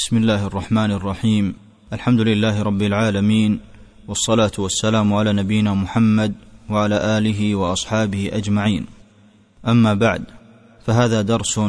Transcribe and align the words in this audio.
بسم 0.00 0.16
الله 0.16 0.46
الرحمن 0.46 0.90
الرحيم. 0.90 1.54
الحمد 1.92 2.20
لله 2.20 2.62
رب 2.62 2.82
العالمين 2.82 3.60
والصلاة 4.08 4.52
والسلام 4.58 5.14
على 5.14 5.32
نبينا 5.32 5.74
محمد 5.74 6.34
وعلى 6.70 7.18
آله 7.18 7.54
وأصحابه 7.54 8.30
أجمعين. 8.32 8.86
أما 9.68 9.94
بعد 9.94 10.24
فهذا 10.86 11.22
درس 11.22 11.60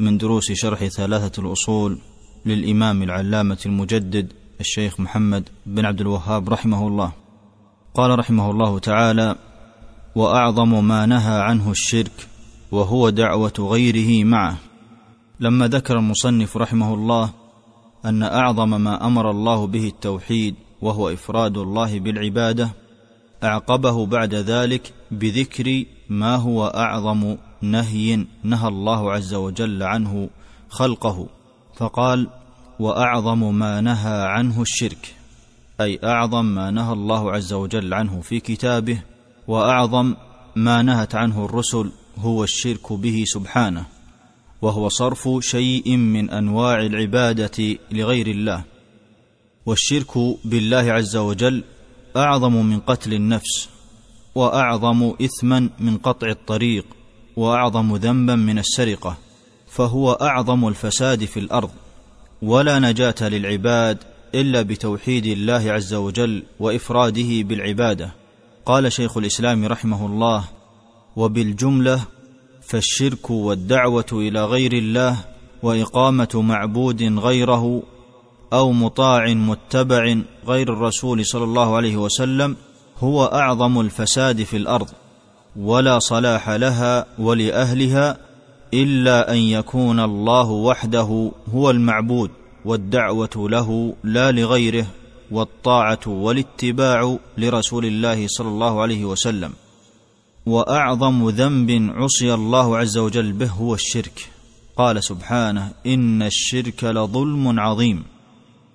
من 0.00 0.18
دروس 0.18 0.52
شرح 0.52 0.84
ثلاثة 0.84 1.42
الأصول 1.42 1.98
للإمام 2.46 3.02
العلامة 3.02 3.58
المجدد 3.66 4.32
الشيخ 4.60 5.00
محمد 5.00 5.48
بن 5.66 5.84
عبد 5.84 6.00
الوهاب 6.00 6.48
رحمه 6.48 6.88
الله. 6.88 7.12
قال 7.94 8.18
رحمه 8.18 8.50
الله 8.50 8.78
تعالى 8.78 9.36
وأعظم 10.14 10.84
ما 10.88 11.06
نهى 11.06 11.40
عنه 11.40 11.70
الشرك 11.70 12.26
وهو 12.70 13.10
دعوة 13.10 13.54
غيره 13.58 14.24
معه. 14.24 14.56
لما 15.40 15.68
ذكر 15.68 15.98
المصنف 15.98 16.56
رحمه 16.56 16.94
الله 16.94 17.37
أن 18.04 18.22
أعظم 18.22 18.80
ما 18.80 19.06
أمر 19.06 19.30
الله 19.30 19.66
به 19.66 19.86
التوحيد 19.86 20.54
وهو 20.82 21.08
إفراد 21.08 21.58
الله 21.58 22.00
بالعبادة 22.00 22.70
أعقبه 23.44 24.06
بعد 24.06 24.34
ذلك 24.34 24.92
بذكر 25.10 25.84
ما 26.08 26.36
هو 26.36 26.66
أعظم 26.66 27.36
نهي 27.62 28.26
نهى 28.42 28.68
الله 28.68 29.12
عز 29.12 29.34
وجل 29.34 29.82
عنه 29.82 30.30
خلقه 30.68 31.26
فقال 31.76 32.28
وأعظم 32.80 33.54
ما 33.54 33.80
نهى 33.80 34.22
عنه 34.26 34.62
الشرك 34.62 35.14
أي 35.80 35.98
أعظم 36.04 36.44
ما 36.44 36.70
نهى 36.70 36.92
الله 36.92 37.32
عز 37.32 37.52
وجل 37.52 37.94
عنه 37.94 38.20
في 38.20 38.40
كتابه 38.40 39.02
وأعظم 39.48 40.14
ما 40.56 40.82
نهت 40.82 41.14
عنه 41.14 41.44
الرسل 41.44 41.90
هو 42.18 42.44
الشرك 42.44 42.92
به 42.92 43.24
سبحانه. 43.26 43.97
وهو 44.62 44.88
صرف 44.88 45.28
شيء 45.40 45.96
من 45.96 46.30
أنواع 46.30 46.80
العبادة 46.80 47.78
لغير 47.92 48.26
الله. 48.26 48.64
والشرك 49.66 50.18
بالله 50.44 50.92
عز 50.92 51.16
وجل 51.16 51.64
أعظم 52.16 52.52
من 52.52 52.80
قتل 52.80 53.14
النفس 53.14 53.68
وأعظم 54.34 55.12
اثما 55.22 55.70
من 55.80 55.96
قطع 55.96 56.28
الطريق 56.28 56.86
وأعظم 57.36 57.96
ذنبا 57.96 58.34
من 58.34 58.58
السرقة 58.58 59.16
فهو 59.68 60.12
أعظم 60.12 60.68
الفساد 60.68 61.24
في 61.24 61.40
الأرض. 61.40 61.70
ولا 62.42 62.78
نجاة 62.78 63.14
للعباد 63.20 63.98
إلا 64.34 64.62
بتوحيد 64.62 65.26
الله 65.26 65.72
عز 65.72 65.94
وجل 65.94 66.42
وإفراده 66.60 67.42
بالعبادة. 67.42 68.14
قال 68.66 68.92
شيخ 68.92 69.16
الإسلام 69.16 69.64
رحمه 69.64 70.06
الله 70.06 70.44
وبالجملة 71.16 72.00
فالشرك 72.68 73.30
والدعوة 73.30 74.06
إلى 74.12 74.44
غير 74.44 74.72
الله 74.72 75.16
وإقامة 75.62 76.28
معبود 76.34 77.02
غيره 77.02 77.82
أو 78.52 78.72
مطاع 78.72 79.34
متبع 79.34 80.16
غير 80.46 80.72
الرسول 80.72 81.26
صلى 81.26 81.44
الله 81.44 81.76
عليه 81.76 81.96
وسلم 81.96 82.56
هو 82.98 83.24
أعظم 83.24 83.80
الفساد 83.80 84.42
في 84.42 84.56
الأرض 84.56 84.88
ولا 85.56 85.98
صلاح 85.98 86.50
لها 86.50 87.06
ولأهلها 87.18 88.16
إلا 88.74 89.32
أن 89.32 89.38
يكون 89.38 90.00
الله 90.00 90.50
وحده 90.50 91.32
هو 91.54 91.70
المعبود 91.70 92.30
والدعوة 92.64 93.30
له 93.36 93.94
لا 94.04 94.32
لغيره 94.32 94.86
والطاعة 95.30 96.00
والاتباع 96.06 97.16
لرسول 97.38 97.84
الله 97.86 98.26
صلى 98.26 98.48
الله 98.48 98.80
عليه 98.82 99.04
وسلم. 99.04 99.52
وأعظم 100.48 101.28
ذنب 101.28 101.92
عصي 101.94 102.34
الله 102.34 102.78
عز 102.78 102.98
وجل 102.98 103.32
به 103.32 103.46
هو 103.46 103.74
الشرك. 103.74 104.30
قال 104.76 105.04
سبحانه 105.04 105.72
إن 105.86 106.22
الشرك 106.22 106.84
لظلم 106.84 107.60
عظيم. 107.60 108.02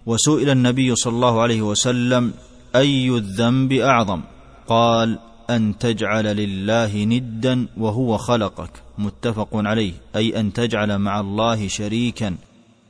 وسئل 0.06 0.50
النبي 0.50 0.96
صلى 0.96 1.14
الله 1.14 1.42
عليه 1.42 1.62
وسلم 1.62 2.34
أي 2.76 3.10
الذنب 3.10 3.72
أعظم؟ 3.74 4.22
قال 4.68 5.20
أن 5.50 5.78
تجعل 5.78 6.26
لله 6.26 7.04
ندا 7.04 7.68
وهو 7.78 8.18
خلقك. 8.18 8.72
متفق 8.98 9.50
عليه. 9.54 9.94
أي 10.16 10.40
أن 10.40 10.54
تجعل 10.54 10.98
مع 10.98 11.20
الله 11.20 11.68
شريكا 11.68 12.36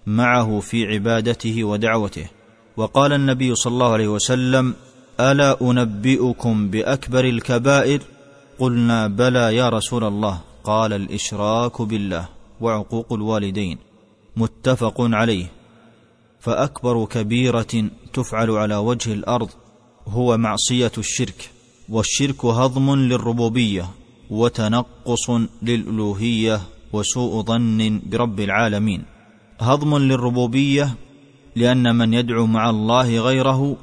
معه 0.07 0.59
في 0.59 0.85
عبادته 0.85 1.63
ودعوته. 1.63 2.27
وقال 2.77 3.13
النبي 3.13 3.55
صلى 3.55 3.73
الله 3.73 3.91
عليه 3.91 4.07
وسلم 4.07 4.73
ألا 5.19 5.61
أنبئكم 5.61 6.69
بأكبر 6.69 7.25
الكبائر؟ 7.25 8.01
قلنا 8.59 9.07
بلى 9.07 9.55
يا 9.55 9.69
رسول 9.69 10.03
الله 10.03 10.39
قال 10.63 10.93
الإشراك 10.93 11.81
بالله 11.81 12.25
وعقوق 12.61 13.13
الوالدين 13.13 13.77
متفق 14.37 14.95
عليه. 14.99 15.45
فأكبر 16.39 17.05
كبيرة 17.05 17.89
تفعل 18.13 18.51
على 18.51 18.75
وجه 18.75 19.13
الأرض 19.13 19.49
هو 20.07 20.37
معصية 20.37 20.91
الشرك 20.97 21.51
والشرك 21.89 22.45
هضم 22.45 22.95
للربوبية 22.95 23.85
وتنقص 24.29 25.29
للألوهية 25.61 26.61
وسوء 26.93 27.43
ظن 27.43 28.01
برب 28.05 28.39
العالمين. 28.39 29.03
هضم 29.59 29.97
للربوبية 29.97 30.95
لأن 31.55 31.95
من 31.95 32.13
يدعو 32.13 32.45
مع 32.45 32.69
الله 32.69 33.19
غيره 33.19 33.77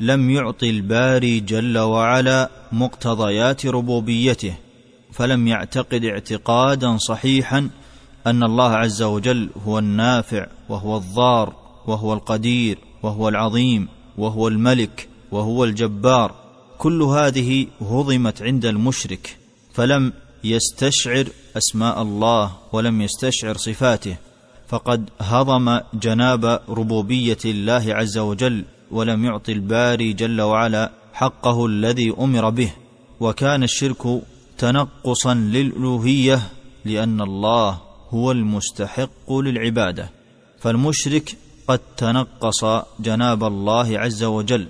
لم 0.00 0.30
يعط 0.30 0.62
الباري 0.62 1.40
جل 1.40 1.78
وعلا 1.78 2.50
مقتضيات 2.72 3.66
ربوبيته 3.66 4.54
فلم 5.12 5.48
يعتقد 5.48 6.04
اعتقادا 6.04 6.96
صحيحا 6.96 7.68
أن 8.26 8.42
الله 8.42 8.70
عز 8.70 9.02
وجل 9.02 9.50
هو 9.66 9.78
النافع 9.78 10.46
وهو 10.68 10.96
الضار 10.96 11.54
وهو 11.86 12.12
القدير 12.12 12.78
وهو 13.02 13.28
العظيم 13.28 13.88
وهو 14.18 14.48
الملك 14.48 15.08
وهو 15.30 15.64
الجبار. 15.64 16.34
كل 16.78 17.02
هذه 17.02 17.66
هضمت 17.80 18.42
عند 18.42 18.66
المشرك 18.66 19.36
فلم 19.74 20.12
يستشعر 20.44 21.26
أسماء 21.56 22.02
الله 22.02 22.52
ولم 22.72 23.02
يستشعر 23.02 23.56
صفاته 23.56 24.16
فقد 24.68 25.10
هضم 25.20 25.80
جناب 25.94 26.60
ربوبية 26.68 27.38
الله 27.44 27.84
عز 27.88 28.18
وجل 28.18 28.64
ولم 28.90 29.24
يعط 29.24 29.48
الباري 29.48 30.12
جل 30.12 30.40
وعلا 30.40 30.90
حقه 31.12 31.66
الذي 31.66 32.14
أمر 32.18 32.50
به. 32.50 32.70
وكان 33.20 33.62
الشرك 33.62 34.22
تنقصا 34.58 35.34
للألوهية 35.34 36.40
لأن 36.84 37.20
الله 37.20 37.80
هو 38.10 38.32
المستحق 38.32 39.32
للعبادة. 39.32 40.10
فالمشرك 40.60 41.36
قد 41.68 41.80
تنقص 41.96 42.64
جناب 43.00 43.44
الله 43.44 43.98
عز 43.98 44.24
وجل 44.24 44.66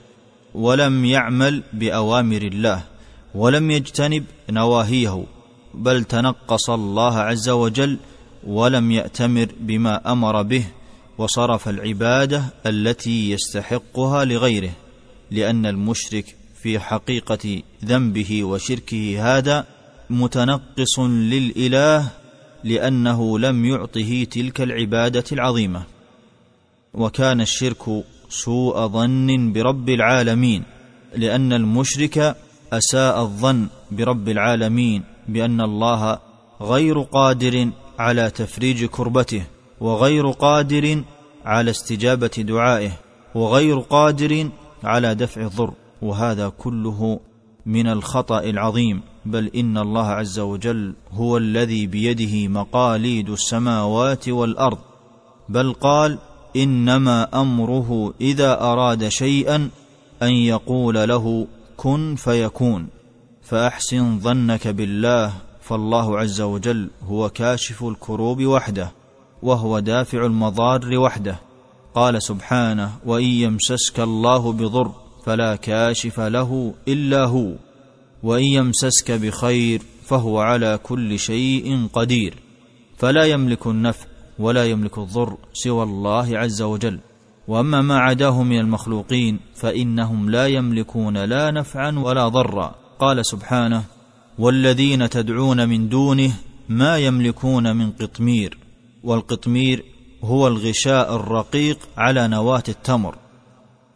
ولم 0.54 1.04
يعمل 1.04 1.62
بأوامر 1.72 2.43
الله 2.43 2.83
ولم 3.34 3.71
يجتنب 3.71 4.25
نواهيه 4.50 5.25
بل 5.75 6.04
تنقص 6.04 6.71
الله 6.71 7.19
عز 7.19 7.48
وجل 7.48 7.98
ولم 8.47 8.93
يأتمر 8.93 9.48
بما 9.60 10.12
أمر 10.12 10.43
به. 10.43 10.65
وصرف 11.19 11.69
العبادة 11.69 12.44
التي 12.66 13.31
يستحقها 13.31 14.25
لغيره 14.25 14.72
لأن 15.31 15.66
المشرك 15.66 16.37
في 16.62 16.78
حقيقة 16.78 17.62
ذنبه 17.84 18.44
وشركه 18.44 19.37
هذا 19.38 19.66
متنقص 20.10 20.99
للإله 20.99 22.09
لأنه 22.65 23.38
لم 23.38 23.65
يعطه 23.65 24.25
تلك 24.25 24.60
العبادة 24.60 25.25
العظيمة. 25.32 25.82
وكان 26.94 27.41
الشرك 27.41 28.04
سوء 28.28 28.87
ظن 28.87 29.53
برب 29.53 29.88
العالمين 29.88 30.62
لأن 31.16 31.53
المشرك 31.53 32.37
أساء 32.72 33.22
الظن 33.22 33.69
برب 33.91 34.28
العالمين 34.28 35.03
بأن 35.28 35.60
الله 35.60 36.19
غير 36.60 37.00
قادر 37.00 37.71
على 37.98 38.31
تفريج 38.31 38.84
كربته. 38.84 39.43
وغير 39.81 40.31
قادر 40.31 41.03
على 41.44 41.71
استجابة 41.71 42.30
دعائه 42.39 42.91
وغير 43.34 43.78
قادر 43.78 44.48
على 44.84 45.15
دفع 45.15 45.41
الضر 45.41 45.72
وهذا 46.03 46.48
كله 46.48 47.21
من 47.66 47.86
الخطأ 47.86 48.41
العظيم. 48.41 49.03
بل 49.27 49.51
إن 49.56 49.78
الله 49.78 50.06
عز 50.06 50.39
وجل 50.39 50.95
هو 51.12 51.36
الذي 51.36 51.86
بيده 51.86 52.48
مقاليد 52.48 53.30
السماوات 53.30 54.28
والأرض. 54.28 54.78
بل 55.48 55.72
قال 55.72 56.18
إنما 56.56 57.41
أمره 57.41 58.15
إذا 58.21 58.60
أراد 58.60 59.09
شيئا 59.09 59.71
أن 60.22 60.33
يقول 60.33 61.09
له 61.09 61.47
كن 61.77 62.15
فيكون. 62.15 62.86
فأحسن 63.42 64.18
ظنك 64.21 64.68
بالله 64.68 65.33
فالله 65.60 66.18
عز 66.18 66.41
وجل 66.41 66.91
هو 67.03 67.28
كاشف 67.28 67.84
الكروب 67.84 68.42
وحده. 68.45 68.92
وهو 69.42 69.78
دافع 69.78 70.27
المضار 70.27 70.98
وحده. 70.98 71.41
قال 71.94 72.22
سبحانه 72.22 72.91
وإن 73.06 73.24
يمسسك 73.24 74.00
الله 74.00 74.53
بضر 74.53 74.92
فلا 75.27 75.56
كاشف 75.56 76.21
له 76.21 76.74
إلا 76.88 77.24
هو 77.24 77.53
وإن 78.22 78.44
يمسسك 78.44 79.10
بخير 79.12 79.83
فهو 80.04 80.41
على 80.41 80.78
كل 80.83 81.18
شيء 81.18 81.88
قدير. 81.92 82.34
فلا 82.98 83.24
يملك 83.24 83.66
النفع 83.66 84.06
ولا 84.38 84.65
يملك 84.65 84.98
الضر 84.98 85.36
سوى 85.53 85.82
الله 85.82 86.39
عز 86.39 86.62
وجل. 86.62 86.98
وأما 87.48 87.82
ما 87.82 87.98
عداه 87.98 88.42
من 88.42 88.59
المخلوقين 88.59 89.41
فإنهم 89.54 90.30
لا 90.30 90.47
يملكون 90.47 91.16
لا 91.24 91.50
نفعا 91.50 91.91
ولا 91.91 92.28
ضرا. 92.28 92.74
قال 92.98 93.27
سبحانه 93.27 93.82
والذين 94.39 95.10
تدعون 95.10 95.68
من 95.68 95.89
دونه 95.89 96.32
ما 96.68 96.98
يملكون 96.98 97.77
من 97.77 97.91
قطمير 97.91 98.59
والقطمير 99.06 99.84
هو 100.24 100.47
الغشاء 100.47 101.16
الرقيق 101.16 101.78
على 101.97 102.28
نواة 102.28 102.62
التمر. 102.68 103.14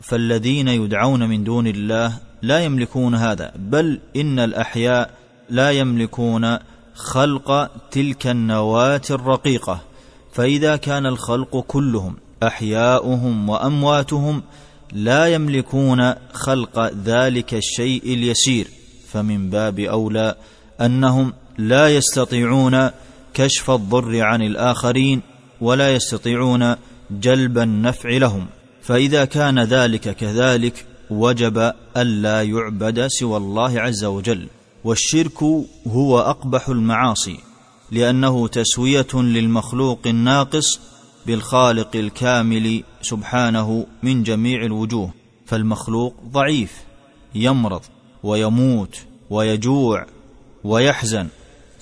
فالذين 0.00 0.68
يدعون 0.68 1.28
من 1.28 1.44
دون 1.44 1.66
الله 1.66 2.18
لا 2.42 2.64
يملكون 2.64 3.14
هذا 3.14 3.52
بل 3.56 4.00
إن 4.16 4.38
الأحياء 4.38 5.10
لا 5.50 5.70
يملكون 5.70 6.58
خلق 6.94 7.70
تلك 7.90 8.26
النواة 8.26 9.00
الرقيقة. 9.10 9.80
فإذا 10.32 10.76
كان 10.76 11.06
الخلق 11.06 11.60
كلهم 11.60 12.16
أحياؤهم 12.42 13.48
وأمواتهم 13.48 14.42
لا 14.92 15.26
يملكون 15.26 16.14
خلق 16.32 16.92
ذلك 17.04 17.54
الشيء 17.54 18.02
اليسير. 18.04 18.68
فمن 19.08 19.50
باب 19.50 19.80
أولى 19.80 20.34
أنهم 20.80 21.32
لا 21.58 21.88
يستطيعون 21.96 22.90
كشف 23.34 23.70
الضر 23.70 24.20
عن 24.20 24.42
الآخرين 24.42 25.22
ولا 25.60 25.94
يستطيعون 25.94 26.76
جلب 27.10 27.58
النفع 27.58 28.10
لهم. 28.10 28.46
فإذا 28.82 29.24
كان 29.24 29.58
ذلك 29.58 30.16
كذلك 30.16 30.86
وجب 31.10 31.72
ألا 31.96 32.42
يعبد 32.42 33.06
سوى 33.06 33.36
الله 33.36 33.80
عز 33.80 34.04
وجل. 34.04 34.48
والشرك 34.84 35.42
هو 35.86 36.18
أقبح 36.20 36.68
المعاصي 36.68 37.36
لأنه 37.90 38.48
تسوية 38.48 39.06
للمخلوق 39.14 40.00
الناقص 40.06 40.80
بالخالق 41.26 41.96
الكامل 41.96 42.82
سبحانه 43.02 43.86
من 44.02 44.22
جميع 44.22 44.64
الوجوه. 44.64 45.10
فالمخلوق 45.46 46.14
ضعيف 46.32 46.72
يمرض 47.34 47.82
ويموت 48.22 48.96
ويجوع 49.30 50.06
ويحزن. 50.64 51.28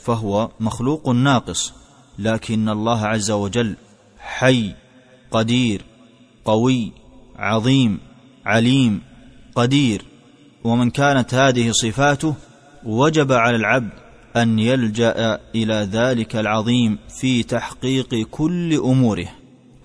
فهو 0.09 0.51
مخلوق 0.61 1.09
ناقص 1.09 1.73
لكن 2.19 2.69
الله 2.69 3.07
عز 3.07 3.31
وجل 3.31 3.77
حي 4.19 4.75
قدير 5.31 5.83
قوي 6.45 6.93
عظيم 7.37 8.01
عليم 8.47 9.01
قدير. 9.55 10.03
ومن 10.65 10.91
كانت 10.91 11.35
هذه 11.35 11.71
صفاته 11.71 12.35
وجب 12.85 13.33
على 13.33 13.57
العبد 13.57 13.91
أن 14.37 14.59
يلجأ 14.59 15.41
إلى 15.55 15.89
ذلك 15.93 16.37
العظيم 16.37 16.99
في 17.21 17.43
تحقيق 17.43 18.15
كل 18.31 18.75
أموره. 18.75 19.29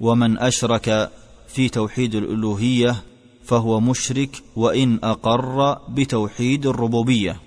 ومن 0.01 0.37
أشرك 0.37 1.11
في 1.47 1.69
توحيد 1.69 2.15
الألوهية 2.15 2.95
فهو 3.43 3.79
مشرك 3.79 4.43
وإن 4.55 4.99
أقر 5.03 5.77
بتوحيد 5.89 6.65
الربوبية. 6.65 7.39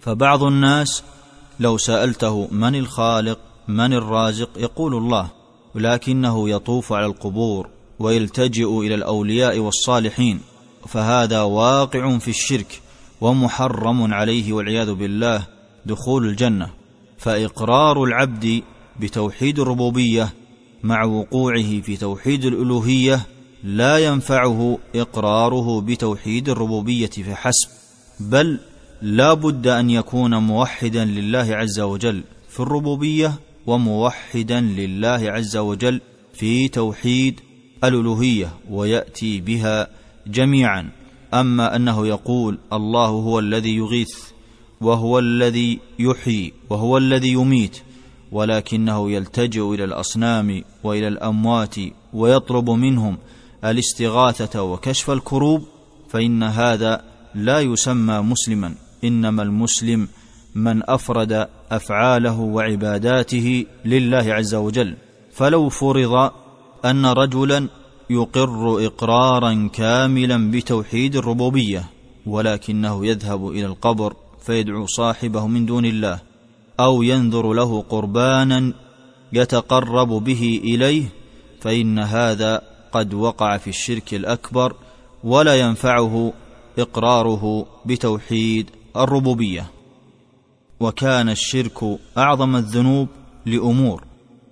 فبعض 0.00 0.42
الناس 0.42 1.02
لو 1.60 1.78
سألته 1.78 2.48
من 2.50 2.74
الخالق 2.74 3.38
من 3.68 3.92
الرازق؟ 3.92 4.50
يقول 4.56 4.94
الله 4.94 5.30
ولكنه 5.74 6.48
يطوف 6.50 6.92
على 6.92 7.06
القبور 7.06 7.68
ويلتجئ 7.98 8.78
إلى 8.78 8.94
الأولياء 8.94 9.58
والصالحين 9.58 10.40
فهذا 10.88 11.42
واقع 11.42 12.18
في 12.18 12.28
الشرك 12.28 12.80
ومحرم 13.20 14.14
عليه 14.14 14.52
والعياذ 14.52 14.94
بالله 14.94 15.46
دخول 15.86 16.26
الجنة. 16.26 16.70
فإقرار 17.18 18.04
العبد 18.04 18.62
بتوحيد 19.00 19.58
الربوبية 19.58 20.32
مع 20.82 21.04
وقوعه 21.04 21.80
في 21.80 21.96
توحيد 21.96 22.44
الألوهية 22.44 23.26
لا 23.64 23.98
ينفعه 23.98 24.78
إقراره 24.94 25.80
بتوحيد 25.80 26.48
الربوبية 26.48 27.06
فحسب 27.06 27.68
بل 28.20 28.60
لا 29.04 29.34
بد 29.34 29.66
أن 29.66 29.90
يكون 29.90 30.34
موحدا 30.34 31.04
لله 31.04 31.56
عز 31.56 31.80
وجل 31.80 32.22
في 32.48 32.60
الربوبية 32.60 33.34
وموحدا 33.66 34.60
لله 34.60 35.30
عز 35.30 35.56
وجل 35.56 36.00
في 36.34 36.68
توحيد 36.68 37.40
الألوهية 37.84 38.48
ويأتي 38.70 39.40
بها 39.40 39.88
جميعا. 40.26 40.90
أما 41.34 41.76
أنه 41.76 42.06
يقول 42.06 42.58
الله 42.72 43.06
هو 43.06 43.38
الذي 43.38 43.76
يغيث 43.76 44.18
وهو 44.80 45.18
الذي 45.18 45.80
يحيي 45.98 46.52
وهو 46.70 46.98
الذي 46.98 47.32
يميت 47.32 47.82
ولكنه 48.32 49.10
يلتجئ 49.10 49.74
إلى 49.74 49.84
الأصنام 49.84 50.62
وإلى 50.84 51.08
الأموات 51.08 51.74
ويطلب 52.12 52.70
منهم 52.70 53.18
الاستغاثة 53.64 54.62
وكشف 54.62 55.10
الكروب 55.10 55.62
فإن 56.08 56.42
هذا 56.42 57.04
لا 57.34 57.60
يسمى 57.60 58.18
مسلما. 58.18 58.83
إنما 59.04 59.42
المسلم 59.42 60.08
من 60.54 60.82
أفرد 60.90 61.48
أفعاله 61.70 62.40
وعباداته 62.40 63.66
لله 63.84 64.34
عز 64.34 64.54
وجل. 64.54 64.94
فلو 65.32 65.68
فرض 65.68 66.30
أن 66.84 67.06
رجلا 67.06 67.68
يقر 68.10 68.86
إقرارا 68.86 69.70
كاملا 69.72 70.50
بتوحيد 70.50 71.16
الربوبية 71.16 71.84
ولكنه 72.26 73.06
يذهب 73.06 73.48
إلى 73.48 73.66
القبر 73.66 74.14
فيدعو 74.46 74.86
صاحبه 74.86 75.46
من 75.46 75.66
دون 75.66 75.84
الله 75.84 76.20
أو 76.80 77.02
ينذر 77.02 77.52
له 77.52 77.82
قربانا 77.82 78.72
يتقرب 79.32 80.08
به 80.08 80.60
إليه 80.64 81.04
فإن 81.60 81.98
هذا 81.98 82.62
قد 82.92 83.14
وقع 83.14 83.56
في 83.56 83.70
الشرك 83.70 84.14
الأكبر 84.14 84.74
ولا 85.24 85.54
ينفعه 85.60 86.32
إقراره 86.78 87.66
بتوحيد 87.86 88.70
الربوبية. 88.96 89.70
وكان 90.80 91.28
الشرك 91.28 91.98
أعظم 92.18 92.56
الذنوب 92.56 93.08
لأمور. 93.46 94.04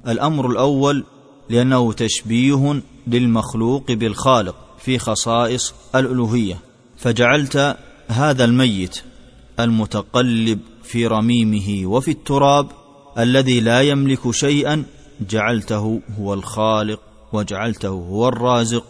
الأمر 0.09 0.51
الأول 0.51 1.05
لأنه 1.51 1.93
تشبيه 1.93 2.83
للمخلوق 3.07 3.93
بالخالق 3.93 4.57
في 4.79 4.99
خصائص 4.99 5.75
الألوهية. 5.95 6.59
فجعلت 6.97 7.77
هذا 8.09 8.45
الميت 8.45 9.03
المتقلب 9.61 10.59
في 10.83 11.07
رميمه 11.07 11.87
وفي 11.87 12.11
التراب 12.11 12.67
الذي 13.19 13.61
لا 13.61 13.83
يملك 13.83 14.31
شيئا 14.31 14.85
جعلته 15.31 16.01
هو 16.19 16.35
الخالق 16.35 17.01
وجعلته 17.33 17.89
هو 17.89 18.29
الرازق 18.29 18.85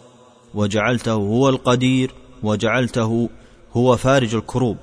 وجعلته 0.55 1.13
هو 1.13 1.49
القدير 1.49 2.11
وجعلته 2.43 3.29
هو 3.73 3.97
فارج 3.97 4.35
الكروب. 4.35 4.77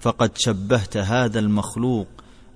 فقد 0.00 0.30
شبهت 0.38 0.96
هذا 0.96 1.38
المخلوق 1.38 2.06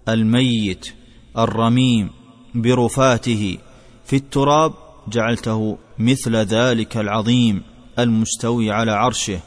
الميت 0.09 0.95
الرميم 1.39 2.11
برفاته 2.55 3.59
في 4.05 4.17
التراب 4.17 4.73
جعلته 5.09 5.79
مثل 5.99 6.37
ذلك 6.37 6.97
العظيم 6.97 7.63
المستوي 7.99 8.71
على 8.71 8.93
عرشه 8.93 9.41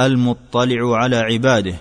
المطلع 0.00 0.96
على 0.96 1.16
عباده 1.16 1.76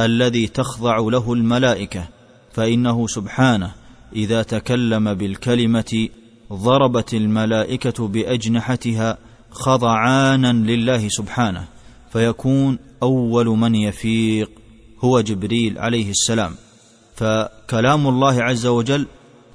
الذي 0.00 0.46
تخضع 0.46 0.96
له 0.98 1.32
الملائكة 1.32 2.08
فإنه 2.52 3.06
سبحانه 3.06 3.74
إذا 4.16 4.42
تكلم 4.42 5.14
بالكلمة 5.14 6.08
ضربت 6.52 7.14
الملائكة 7.14 8.08
بأجنحتها 8.08 9.18
خضعانا 9.50 10.52
لله 10.52 11.08
سبحانه 11.08 11.64
فيكون 12.12 12.78
أول 13.02 13.46
من 13.46 13.74
يفيق. 13.74 14.50
هو 15.00 15.20
جبريل 15.20 15.78
عليه 15.78 16.10
السلام. 16.10 16.54
فكلام 17.16 18.06
الله 18.08 18.42
عز 18.42 18.66
وجل 18.66 19.06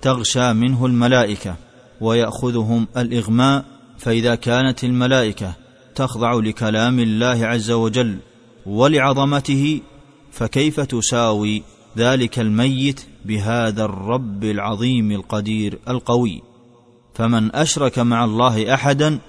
تغشى 0.02 0.54
منه 0.54 0.86
الملائكة 0.86 1.56
ويأخذهم 2.02 2.88
الإغماء 2.98 3.66
فإذا 3.98 4.36
كانت 4.36 4.84
الملائكة 4.84 5.54
تخضع 5.96 6.34
لكلام 6.34 7.00
الله 7.00 7.46
عز 7.46 7.72
وجل 7.72 8.18
ولعظمته 8.66 9.82
فكيف 10.32 10.80
تساوي 10.80 11.64
ذلك 11.98 12.40
الميت 12.40 13.06
بهذا 13.26 13.86
الرب 13.86 14.44
العظيم 14.44 15.12
القدير 15.12 15.80
القوي؟ 15.90 16.42
فمن 17.14 17.56
أشرك 17.56 18.00
مع 18.00 18.26
الله 18.26 18.74
أحدا 18.74 19.20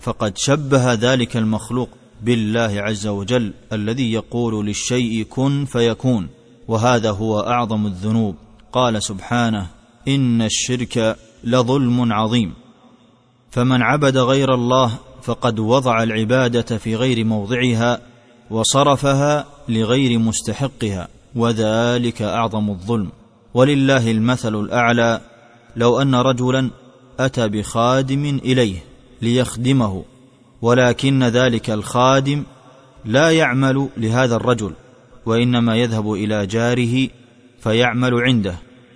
فقد 0.00 0.38
شبه 0.38 0.92
ذلك 0.92 1.36
المخلوق. 1.36 1.88
بالله 2.22 2.80
عز 2.80 3.06
وجل 3.06 3.52
الذي 3.72 4.12
يقول 4.12 4.66
للشيء 4.66 5.22
كن 5.22 5.64
فيكون 5.64 6.28
وهذا 6.68 7.10
هو 7.10 7.40
أعظم 7.40 7.86
الذنوب. 7.86 8.34
قال 8.72 9.02
سبحانه 9.02 9.66
إن 10.08 10.42
الشرك 10.42 11.16
لظلم 11.44 12.12
عظيم. 12.12 12.52
فمن 13.50 13.82
عبد 13.82 14.16
غير 14.16 14.54
الله 14.54 14.98
فقد 15.22 15.58
وضع 15.58 16.02
العبادة 16.02 16.78
في 16.78 16.96
غير 16.96 17.24
موضعها 17.24 18.00
وصرفها 18.50 19.46
لغير 19.68 20.18
مستحقها 20.18 21.08
وذلك 21.34 22.22
أعظم 22.22 22.70
الظلم. 22.70 23.10
ولله 23.54 24.10
المثل 24.10 24.54
الأعلى. 24.54 25.20
لو 25.76 26.02
أن 26.02 26.14
رجلا 26.14 26.70
أتى 27.20 27.48
بخادم 27.48 28.40
إليه 28.44 28.84
ليخدمه 29.22 30.04
ولكن 30.62 31.24
ذلك 31.24 31.70
الخادم 31.70 32.44
لا 33.04 33.30
يعمل 33.30 33.88
لهذا 33.96 34.36
الرجل 34.36 34.72
وإنما 35.26 35.76
يذهب 35.76 36.12
إلى 36.12 36.46
جاره 36.46 37.08
فيعمل 37.60 38.14
عنده 38.14 38.54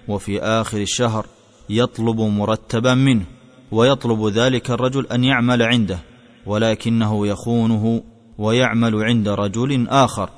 وفي 0.08 0.42
آخر 0.42 0.78
الشهر 0.78 1.26
يطلب 1.70 2.20
مرتبا 2.20 2.94
منه 2.94 3.24
ويطلب 3.72 4.26
ذلك 4.26 4.70
الرجل 4.70 5.06
أن 5.06 5.24
يعمل 5.24 5.62
عنده 5.62 5.98
ولكنه 6.46 7.26
يخونه 7.26 8.02
ويعمل 8.38 9.04
عند 9.04 9.28
رجل 9.28 9.88
آخر. 9.88 10.30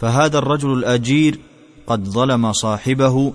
فهذا 0.00 0.38
الرجل 0.38 0.72
الأجير 0.72 1.38
قد 1.86 2.04
ظلم 2.04 2.52
صاحبه 2.52 3.32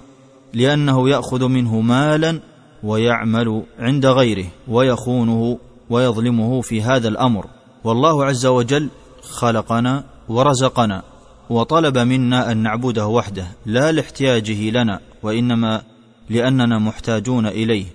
لأنه 0.54 1.10
يأخذ 1.10 1.48
منه 1.48 1.82
مالا 1.82 2.40
ويعمل 2.84 3.64
عند 3.80 4.06
غيره 4.06 4.46
ويخونه 4.68 5.60
ويظلمه 5.90 6.62
في 6.62 6.82
هذا 6.82 7.08
الأمر. 7.08 7.46
والله 7.84 8.26
عز 8.26 8.46
وجل 8.46 8.90
خلقنا 9.22 10.04
ورزقنا 10.30 11.04
وطلب 11.50 11.98
منا 11.98 12.52
أن 12.52 12.58
نعبده 12.58 13.08
وحده 13.08 13.48
لا 13.66 13.92
لاحتياجه 13.92 14.70
لنا 14.70 15.00
وإنما 15.24 15.82
لأننا 16.30 16.80
محتاجون 16.80 17.48
إليه. 17.48 17.86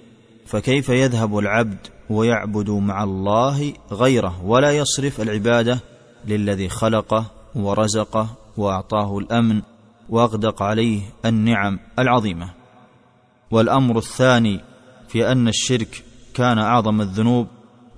فكيف 0.46 0.88
يذهب 0.88 1.38
العبد 1.38 1.86
ويعبد 2.10 2.70
مع 2.70 3.04
الله 3.04 3.72
غيره؟ 3.92 4.44
ولا 4.44 4.72
يصرف 4.72 5.20
العبادة 5.20 5.80
للذي 6.28 6.68
خلقه 6.68 7.26
ورزقه 7.54 8.26
وأعطاه 8.56 9.18
الأمن 9.18 9.62
وأغدق 10.08 10.62
عليه 10.62 11.00
النعم 11.24 11.78
العظيمة. 11.98 12.48
والأمر 13.50 13.98
الثاني 13.98 14.60
في 15.08 15.32
أن 15.32 15.48
الشرك 15.48 16.04
كان 16.34 16.58
أعظم 16.58 17.00
الذنوب 17.00 17.46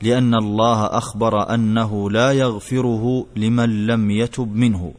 لأن 0.02 0.34
الله 0.34 0.86
أخبر 0.86 1.54
أنه 1.54 2.10
لا 2.10 2.32
يغفره 2.32 3.26
لمن 3.36 3.86
لم 3.86 4.10
يتب 4.10 4.54
منه. 4.56 4.94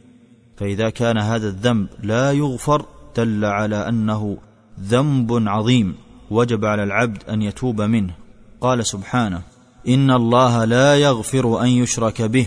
فإذا 0.56 0.90
كان 0.90 1.18
هذا 1.18 1.48
الذنب 1.48 1.88
لا 2.02 2.32
يغفر 2.32 2.84
دل 3.16 3.44
على 3.44 3.88
أنه 3.88 4.38
ذنب 4.80 5.48
عظيم. 5.48 5.94
وجب 6.30 6.64
على 6.64 6.82
العبد 6.82 7.22
أن 7.28 7.42
يتوب 7.42 7.80
منه. 7.80 8.14
قال 8.60 8.86
سبحانه 8.86 9.42
إن 9.88 10.10
الله 10.10 10.64
لا 10.64 10.96
يغفر 10.96 11.62
أن 11.62 11.68
يشرك 11.68 12.22
به 12.22 12.46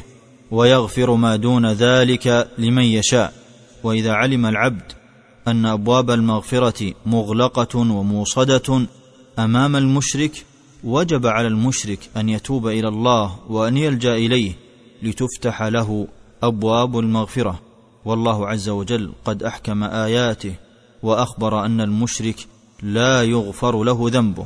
ويغفر 0.52 1.16
ما 1.16 1.36
دون 1.36 1.66
ذلك 1.72 2.48
لمن 2.58 2.84
يشاء. 2.84 3.34
وإذا 3.84 4.14
علم 4.14 4.46
العبد 4.46 4.92
أن 5.48 5.66
أبواب 5.66 6.12
المغفرة 6.12 6.94
مغلقة 7.06 7.80
وموصدة 7.80 8.88
أمام 9.40 9.76
المشرك 9.76 10.46
وجب 10.84 11.28
على 11.28 11.48
المشرك 11.48 12.00
أن 12.18 12.30
يتوب 12.30 12.68
إلى 12.68 12.88
الله 12.88 13.40
وأن 13.50 13.78
يلجأ 13.78 14.16
إليه 14.16 14.54
لتفتح 15.04 15.64
له 15.64 16.08
أبواب 16.44 17.00
المغفرة. 17.00 17.60
والله 18.06 18.48
عز 18.48 18.70
وجل 18.70 19.12
قد 19.26 19.44
أحكم 19.44 19.84
آياته 19.84 20.54
وأخبر 21.04 21.66
أن 21.66 21.82
المشرك 21.82 22.48
لا 22.82 23.24
يغفر 23.24 23.84
له 23.84 24.10
ذنبه. 24.10 24.46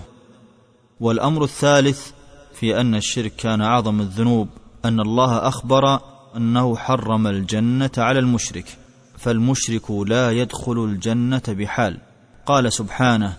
والأمر 0.99 1.43
الثالث 1.43 2.11
في 2.53 2.81
أن 2.81 2.95
الشرك 2.95 3.35
كان 3.35 3.61
أعظم 3.61 4.01
الذنوب 4.01 4.47
أن 4.85 4.99
الله 4.99 5.47
أخبر 5.47 5.99
أنه 6.37 6.75
حرم 6.75 7.27
الجنة 7.27 7.91
على 7.97 8.19
المشرك 8.19 8.77
فالمشرك 9.17 9.91
لا 9.91 10.31
يدخل 10.31 10.83
الجنة 10.83 11.43
بحال. 11.47 11.97
قال 12.45 12.73
سبحانه 12.73 13.37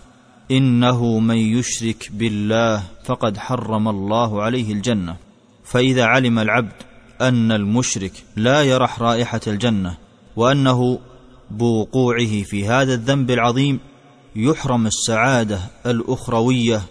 إنه 0.51 1.19
من 1.19 1.37
يشرك 1.37 2.09
بالله 2.13 2.83
فقد 3.05 3.37
حرم 3.37 3.87
الله 3.87 4.41
عليه 4.43 4.73
الجنة. 4.73 5.15
فإذا 5.63 6.05
علم 6.05 6.39
العبد 6.39 6.73
أن 7.21 7.51
المشرك 7.51 8.23
لا 8.35 8.63
يرح 8.63 9.01
رائحة 9.01 9.41
الجنة 9.47 9.97
وأنه 10.35 10.99
بوقوعه 11.51 12.43
في 12.43 12.67
هذا 12.67 12.93
الذنب 12.93 13.31
العظيم 13.31 13.79
يحرم 14.35 14.87
السعادة 14.87 15.59
الأخروية 15.85 16.81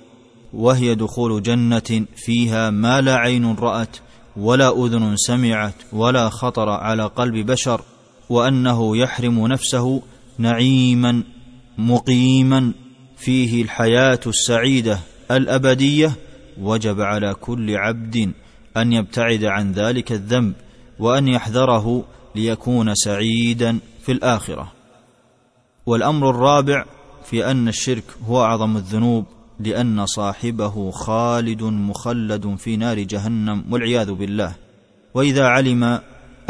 وهي 0.52 0.94
دخول 0.94 1.42
جنة 1.42 2.06
فيها 2.16 2.70
ما 2.70 3.00
لا 3.00 3.16
عين 3.16 3.54
رأت 3.54 3.96
ولا 4.36 4.84
أذن 4.84 5.16
سمعت 5.16 5.74
ولا 5.92 6.28
خطر 6.28 6.68
على 6.68 7.06
قلب 7.06 7.46
بشر 7.46 7.80
وأنه 8.30 8.96
يحرم 8.96 9.46
نفسه 9.46 10.02
نعيما 10.38 11.22
مقيما 11.78 12.72
فيه 13.16 13.62
الحياة 13.62 14.20
السعيدة 14.26 14.98
الأبدية 15.30 16.12
وجب 16.60 17.00
على 17.00 17.34
كل 17.34 17.76
عبد 17.76 18.32
أن 18.76 18.92
يبتعد 18.92 19.44
عن 19.44 19.72
ذلك 19.72 20.12
الذنب 20.12 20.52
وأن 20.98 21.28
يحذره 21.28 22.04
ليكون 22.34 22.94
سعيدا 22.94 23.78
في 24.00 24.12
الآخرة. 24.12 24.72
والأمر 25.86 26.30
الرابع 26.30 26.84
في 27.24 27.50
أن 27.50 27.68
الشرك 27.68 28.04
هو 28.26 28.42
أعظم 28.42 28.76
الذنوب 28.76 29.24
لأن 29.60 30.06
صاحبه 30.06 30.90
خالد 30.90 31.62
مخلد 31.62 32.56
في 32.58 32.76
نار 32.76 32.98
جهنم 32.98 33.64
والعياذ 33.70 34.12
بالله. 34.12 34.54
وإذا 35.14 35.44
علم 35.46 36.00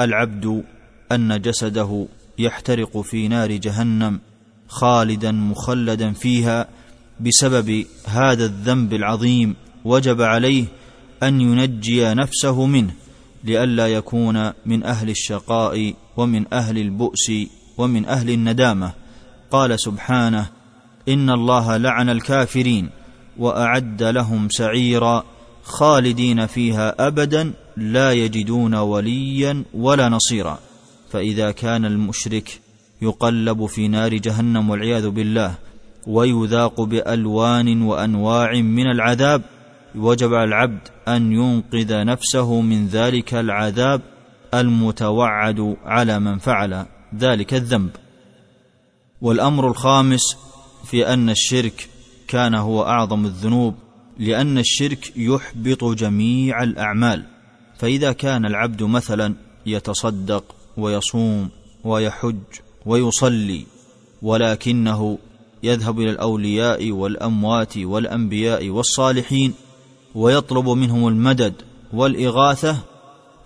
العبد 0.00 0.64
أن 1.12 1.40
جسده 1.40 2.06
يحترق 2.38 3.00
في 3.00 3.28
نار 3.28 3.52
جهنم 3.52 4.20
خالدا 4.68 5.32
مخلدا 5.32 6.12
فيها 6.12 6.68
بسبب 7.20 7.86
هذا 8.06 8.44
الذنب 8.44 8.92
العظيم 8.92 9.56
وجب 9.84 10.22
عليه 10.22 10.64
أن 11.22 11.40
ينجي 11.40 12.14
نفسه 12.14 12.66
منه 12.66 12.94
لئلا 13.44 13.88
يكون 13.88 14.52
من 14.66 14.84
أهل 14.84 15.10
الشقاء 15.10 15.94
ومن 16.16 16.54
أهل 16.54 16.78
البؤس 16.78 17.32
ومن 17.78 18.06
أهل 18.06 18.30
الندامة. 18.30 18.92
قال 19.50 19.80
سبحانه 19.80 20.50
إن 21.08 21.30
الله 21.30 21.76
لعن 21.76 22.08
الكافرين 22.08 22.90
وأعد 23.38 24.02
لهم 24.02 24.48
سعيرا 24.48 25.24
خالدين 25.64 26.46
فيها 26.46 27.06
أبدا 27.06 27.52
لا 27.76 28.12
يجدون 28.12 28.74
وليا 28.74 29.64
ولا 29.74 30.08
نصيرا. 30.08 30.58
فإذا 31.10 31.50
كان 31.50 31.84
المشرك 31.84 32.60
يقلب 33.04 33.66
في 33.66 33.88
نار 33.88 34.14
جهنم 34.14 34.70
والعياذ 34.70 35.08
بالله 35.08 35.54
ويذاق 36.06 36.80
بألوان 36.80 37.82
وأنواع 37.82 38.52
من 38.52 38.86
العذاب. 38.90 39.42
وجب 39.94 40.34
على 40.34 40.44
العبد 40.44 40.88
أن 41.08 41.32
ينقذ 41.32 42.04
نفسه 42.04 42.60
من 42.60 42.86
ذلك 42.86 43.34
العذاب 43.34 44.00
المتوعد 44.54 45.76
على 45.84 46.18
من 46.18 46.38
فعل 46.38 46.86
ذلك 47.14 47.54
الذنب. 47.54 47.90
والأمر 49.20 49.68
الخامس 49.68 50.36
في 50.84 51.08
أن 51.12 51.30
الشرك 51.30 51.88
كان 52.28 52.54
هو 52.54 52.82
أعظم 52.82 53.24
الذنوب 53.24 53.74
لأن 54.18 54.58
الشرك 54.58 55.12
يحبط 55.16 55.84
جميع 55.84 56.62
الأعمال. 56.62 57.24
فإذا 57.78 58.12
كان 58.12 58.46
العبد 58.46 58.82
مثلا 58.82 59.34
يتصدق 59.66 60.44
ويصوم 60.76 61.48
ويحج 61.84 62.34
ويصلي 62.86 63.66
ولكنه 64.22 65.18
يذهب 65.62 66.00
إلى 66.00 66.10
الأولياء 66.10 66.90
والأموات 66.90 67.78
والأنبياء 67.78 68.68
والصالحين 68.68 69.54
ويطلب 70.14 70.68
منهم 70.68 71.08
المدد 71.08 71.54
والإغاثة. 71.92 72.76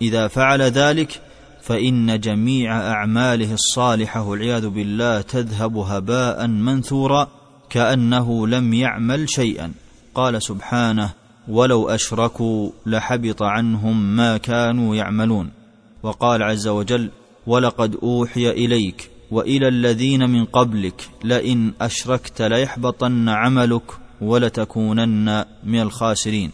إذا 0.01 0.27
فعل 0.27 0.61
ذلك 0.61 1.21
فإن 1.61 2.19
جميع 2.19 2.79
أعماله 2.79 3.53
الصالحة 3.53 4.23
والعياذ 4.23 4.67
بالله 4.69 5.21
تذهب 5.21 5.77
هباء 5.77 6.47
منثورا 6.47 7.27
كأنه 7.69 8.47
لم 8.47 8.73
يعمل 8.73 9.29
شيئا. 9.29 9.73
قال 10.15 10.43
سبحانه 10.43 11.13
ولو 11.47 11.89
أشركوا 11.89 12.69
لحبط 12.85 13.41
عنهم 13.41 14.15
ما 14.15 14.37
كانوا 14.37 14.95
يعملون 14.95 15.49
وقال 16.03 16.43
عز 16.43 16.67
وجل 16.67 17.09
ولقد 17.47 17.95
أوحي 18.03 18.49
إليك 18.49 19.09
وإلى 19.31 19.67
الذين 19.67 20.29
من 20.29 20.45
قبلك 20.45 21.09
لئن 21.23 21.73
أشركت 21.81 22.41
ليحبطن 22.41 23.29
عملك 23.29 23.83
ولتكونن 24.21 25.45
من 25.63 25.81
الخاسرين. 25.81 26.51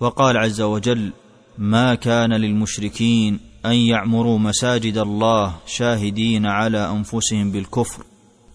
وقال 0.00 0.36
عز 0.36 0.60
وجل 0.60 1.12
ما 1.58 1.94
كان 1.94 2.32
للمشركين 2.32 3.40
أن 3.66 3.72
يعمروا 3.72 4.38
مساجد 4.38 4.98
الله 4.98 5.54
شاهدين 5.66 6.46
على 6.46 6.90
أنفسهم 6.90 7.52
بالكفر. 7.52 8.02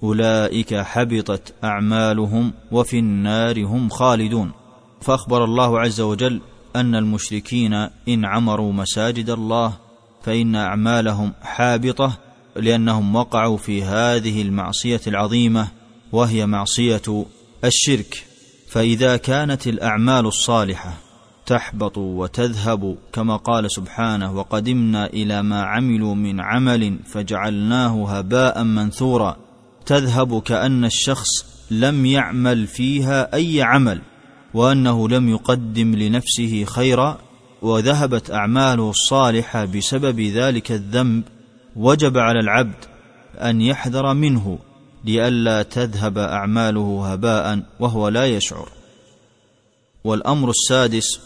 أولئك 0.03 0.75
حبطت 0.75 1.53
أعمالهم 1.63 2.53
وفي 2.71 2.99
النار 2.99 3.65
هم 3.65 3.89
خالدون. 3.89 4.51
فأخبر 5.01 5.43
الله 5.43 5.79
عز 5.79 6.01
وجل 6.01 6.41
أن 6.75 6.95
المشركين 6.95 7.73
إن 8.07 8.25
عمروا 8.25 8.73
مساجد 8.73 9.29
الله 9.29 9.73
فإن 10.23 10.55
أعمالهم 10.55 11.33
حابطة 11.41 12.17
لأنهم 12.55 13.15
وقعوا 13.15 13.57
في 13.57 13.83
هذه 13.83 14.41
المعصية 14.41 15.01
العظيمة 15.07 15.67
وهي 16.11 16.45
معصية 16.45 17.25
الشرك. 17.63 18.25
فإذا 18.69 19.17
كانت 19.17 19.67
الأعمال 19.67 20.25
الصالحة 20.25 20.97
تحبط 21.45 21.97
وتذهب 21.97 22.97
كما 23.13 23.35
قال 23.35 23.71
سبحانه 23.71 24.35
وقدمنا 24.35 25.05
إلى 25.05 25.43
ما 25.43 25.63
عملوا 25.63 26.15
من 26.15 26.41
عمل 26.41 26.99
فجعلناه 27.05 28.17
هباء 28.17 28.63
منثورا 28.63 29.37
تذهب 29.85 30.41
كأن 30.41 30.85
الشخص 30.85 31.29
لم 31.71 32.05
يعمل 32.05 32.67
فيها 32.67 33.35
أي 33.35 33.61
عمل 33.61 34.01
وأنه 34.53 35.09
لم 35.09 35.29
يقدم 35.29 35.95
لنفسه 35.95 36.65
خيرا 36.65 37.17
وذهبت 37.61 38.31
أعماله 38.31 38.89
الصالحة 38.89 39.65
بسبب 39.65 40.19
ذلك 40.19 40.71
الذنب 40.71 41.23
وجب 41.75 42.17
على 42.17 42.39
العبد 42.39 42.85
أن 43.35 43.61
يحذر 43.61 44.13
منه 44.13 44.59
لئلا 45.05 45.63
تذهب 45.63 46.17
أعماله 46.17 47.11
هباء 47.13 47.63
وهو 47.79 48.07
لا 48.07 48.25
يشعر. 48.25 48.69
والأمر 50.03 50.49
السادس 50.49 51.19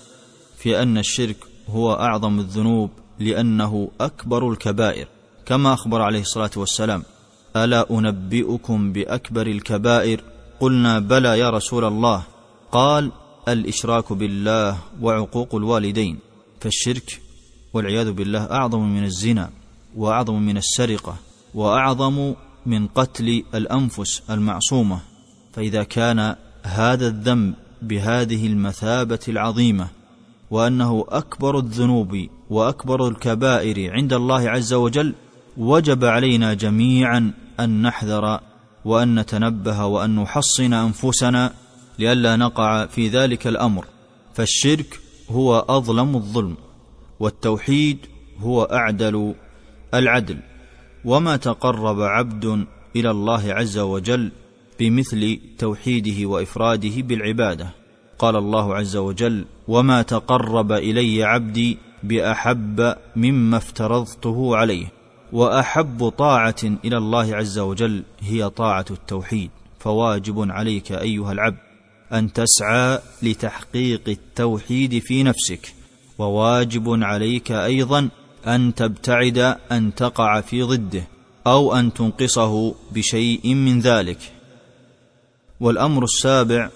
في 0.57 0.81
أن 0.81 0.97
الشرك 0.97 1.37
هو 1.69 1.93
أعظم 1.93 2.39
الذنوب 2.39 2.89
لأنه 3.19 3.91
أكبر 4.01 4.51
الكبائر 4.51 5.07
كما 5.45 5.73
أخبر 5.73 6.01
عليه 6.01 6.21
الصلاة 6.21 6.51
والسلام 6.57 7.03
ألا 7.55 7.91
أنبئكم 7.91 8.91
بأكبر 8.91 9.47
الكبائر؟ 9.47 10.23
قلنا 10.59 10.99
بلى 10.99 11.39
يا 11.39 11.49
رسول 11.49 11.85
الله. 11.85 12.23
قال 12.71 13.11
الإشراك 13.47 14.13
بالله 14.13 14.77
وعقوق 15.01 15.55
الوالدين. 15.55 16.19
فالشرك 16.59 17.21
والعياذ 17.73 18.11
بالله 18.11 18.51
أعظم 18.51 18.81
من 18.81 19.03
الزنا. 19.03 19.49
وأعظم 19.95 20.41
من 20.41 20.57
السرقة 20.57 21.15
وأعظم 21.53 22.33
من 22.65 22.87
قتل 22.87 23.43
الأنفس 23.53 24.21
المعصومة. 24.29 24.99
فإذا 25.53 25.83
كان 25.83 26.35
هذا 26.63 27.07
الذنب 27.07 27.53
بهذه 27.81 28.47
المثابة 28.47 29.19
العظيمة 29.27 29.87
وأنه 30.51 31.05
أكبر 31.09 31.59
الذنوب 31.59 32.27
وأكبر 32.49 33.07
الكبائر 33.07 33.93
عند 33.93 34.13
الله 34.13 34.49
عز 34.49 34.73
وجل 34.73 35.13
وجب 35.57 36.05
علينا 36.05 36.53
جميعا 36.53 37.33
أن 37.59 37.81
نحذر 37.81 38.39
وأن 38.85 39.19
نتنبه 39.19 39.85
وأن 39.85 40.15
نحصن 40.15 40.73
أنفسنا 40.73 41.53
لئلا 41.99 42.35
نقع 42.35 42.85
في 42.85 43.07
ذلك 43.07 43.47
الأمر. 43.47 43.85
فالشرك 44.33 44.99
هو 45.29 45.65
أظلم 45.69 46.15
الظلم 46.15 46.55
والتوحيد 47.19 47.97
هو 48.39 48.63
أعدل 48.63 49.35
العدل. 49.99 50.37
وما 51.05 51.35
تقرب 51.35 52.01
عبد 52.01 52.65
إلى 52.95 53.11
الله 53.11 53.53
عز 53.53 53.77
وجل 53.77 54.31
بمثل 54.79 55.39
توحيده 55.57 56.25
وإفراده 56.29 57.01
بالعبادة. 57.01 57.69
قال 58.19 58.35
الله 58.35 58.75
عز 58.75 58.95
وجل 58.97 59.45
وما 59.67 60.01
تقرب 60.01 60.71
إلي 60.71 61.23
عبدي 61.23 61.77
بأحب 62.03 62.95
مما 63.15 63.57
افترضته 63.57 64.55
عليه. 64.55 64.85
وأحب 65.33 66.09
طاعة 66.09 66.55
إلى 66.63 66.97
الله 66.97 67.35
عز 67.35 67.59
وجل 67.59 68.03
هي 68.21 68.49
طاعة 68.49 68.85
التوحيد. 68.91 69.49
فواجب 69.79 70.51
عليك 70.51 70.91
أيها 70.91 71.31
العبد 71.31 71.57
أن 72.13 72.33
تسعى 72.33 72.99
لتحقيق 73.23 74.01
التوحيد 74.07 74.99
في 74.99 75.23
نفسك. 75.23 75.73
وواجب 76.17 77.03
عليك 77.03 77.51
أيضا 77.51 78.09
أن 78.47 78.75
تبتعد 78.75 79.37
أن 79.71 79.95
تقع 79.95 80.41
في 80.41 80.61
ضده 80.61 81.07
أو 81.47 81.75
أن 81.75 81.93
تنقصه 81.93 82.75
بشيء 82.91 83.53
من 83.53 83.79
ذلك. 83.79 84.19
والأمر 85.59 86.03
السابع 86.03 86.69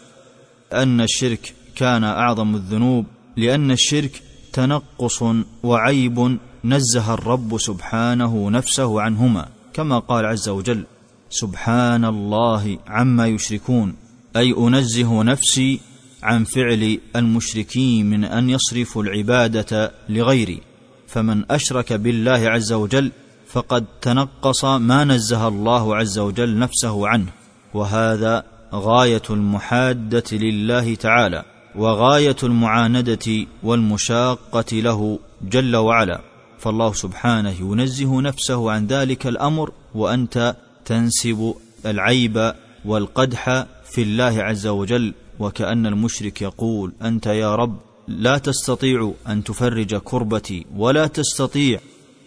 أن 0.74 1.02
الشرك 1.02 1.54
كان 1.76 2.04
أعظم 2.04 2.56
الذنوب 2.56 3.06
لأن 3.38 3.72
الشرك 3.72 4.22
تنقص 4.54 5.24
وعيب 5.64 6.38
نزه 6.64 7.14
الرب 7.14 7.58
سبحانه 7.58 8.50
نفسه 8.50 9.02
عنهما 9.02 9.48
كما 9.74 10.00
قال 10.00 10.26
عز 10.26 10.50
وجل 10.50 10.86
سبحان 11.30 12.06
الله 12.06 12.80
عما 12.88 13.28
يشركون 13.28 13.96
أي 14.36 14.54
أنزه 14.58 15.24
نفسي 15.24 15.80
عن 16.24 16.44
فعل 16.44 17.00
المشركين 17.16 18.10
من 18.10 18.24
أن 18.24 18.50
يصرفوا 18.50 19.04
العبادة 19.04 19.92
لغيري. 20.10 20.69
فمن 21.10 21.52
أشرك 21.52 21.94
بالله 21.94 22.50
عز 22.50 22.74
وجل 22.74 23.12
فقد 23.48 23.86
تنقص 24.02 24.66
ما 24.66 25.04
نزه 25.04 25.48
الله 25.48 25.96
عز 25.96 26.20
وجل 26.20 26.60
نفسه 26.60 27.08
عنه. 27.08 27.32
وهذا 27.74 28.44
غاية 28.74 29.22
المحادة 29.30 30.24
لله 30.32 30.96
تعالى 30.96 31.44
وغاية 31.76 32.36
المعاندة 32.44 33.46
والمشاقة 33.64 34.66
له 34.74 35.20
جل 35.42 35.76
وعلا. 35.76 36.22
فالله 36.60 36.94
سبحانه 36.94 37.56
ينزه 37.60 38.22
نفسه 38.22 38.72
عن 38.72 38.88
ذلك 38.88 39.28
الأمر 39.28 39.72
وأنت 39.96 40.56
تنسب 40.86 41.56
العيب 41.86 42.54
والقدح 42.86 43.66
في 43.92 44.02
الله 44.02 44.44
عز 44.44 44.68
وجل. 44.68 45.14
وكأن 45.40 45.86
المشرك 45.86 46.42
يقول 46.42 46.94
أنت 47.02 47.26
يا 47.28 47.56
رب 47.56 47.78
لا 48.10 48.38
تستطيع 48.38 49.14
أن 49.28 49.44
تفرج 49.44 49.96
كربتي 49.96 50.66
ولا 50.76 51.08
تستطيع 51.08 51.80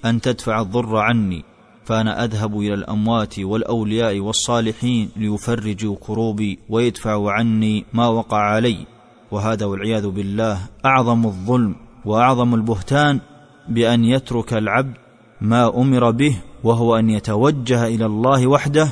أن 0.05 0.21
تدفع 0.21 0.61
الضر 0.61 0.97
عني 0.97 1.45
فأنا 1.85 2.25
أذهب 2.25 2.61
إلى 2.61 2.75
الأموات 2.75 3.38
والأولياء 3.38 4.21
والصالحين 4.21 5.11
ليفرجوا 5.16 5.97
كروبي 6.01 6.59
ويدفعوا 6.68 7.33
عني 7.33 7.85
ما 7.92 8.09
وقع 8.09 8.38
علي. 8.38 8.87
وهذا 9.31 9.66
والعياذ 9.66 10.09
بالله 10.09 10.59
أعظم 10.85 11.27
الظلم 11.27 11.75
وأعظم 12.05 12.55
البهتان 12.55 13.21
بأن 13.68 14.05
يترك 14.05 14.53
العبد 14.53 14.95
ما 15.40 15.81
أمر 15.81 16.11
به 16.11 16.37
وهو 16.64 16.97
أن 16.97 17.11
يتوجه 17.11 17.87
إلى 17.87 18.07
الله 18.07 18.47
وحده 18.47 18.88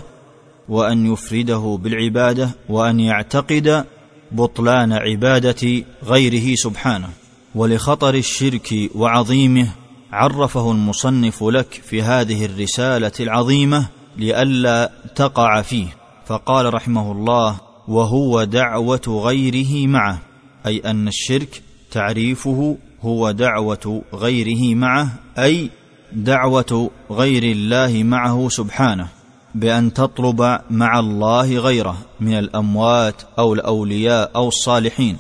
وأن 0.69 1.07
يفرده 1.13 1.79
بالعبادة 1.83 2.51
وأن 2.69 3.01
يعتقد 3.01 3.85
بطلان 4.33 4.93
عبادة 4.93 5.85
غيره 6.05 6.55
سبحانه 6.55 7.09
ولخطر 7.55 8.15
الشرك 8.15 8.75
وعظيمه 8.95 9.69
عرفه 10.13 10.71
المصنف 10.73 11.45
لك 11.45 11.81
في 11.85 12.03
هذه 12.03 12.45
الرسالة 12.45 13.13
العظيمة 13.21 13.89
لئلا 14.17 14.91
تقع 15.17 15.63
فيه. 15.63 15.87
فقال 16.27 16.75
رحمه 16.75 17.13
الله 17.13 17.61
وهو 17.89 18.45
دعوة 18.45 19.23
غيره 19.25 19.87
معه 19.87 20.19
أي 20.67 20.79
أن 20.79 21.09
الشرك 21.09 21.63
تعريفه 21.91 22.77
هو 23.03 23.31
دعوة 23.31 24.03
غيره 24.15 24.75
معه 24.75 25.09
أي 25.39 25.71
دعوة 26.13 26.91
غير 27.11 27.43
الله 27.43 28.03
معه 28.03 28.49
سبحانه. 28.49 29.09
بأن 29.55 29.93
تطلب 29.93 30.61
مع 30.71 30.99
الله 30.99 31.59
غيره 31.59 31.97
من 32.21 32.39
الأموات 32.39 33.23
أو 33.39 33.55
الأولياء 33.55 34.31
أو 34.37 34.49
الصالحين 34.49 35.17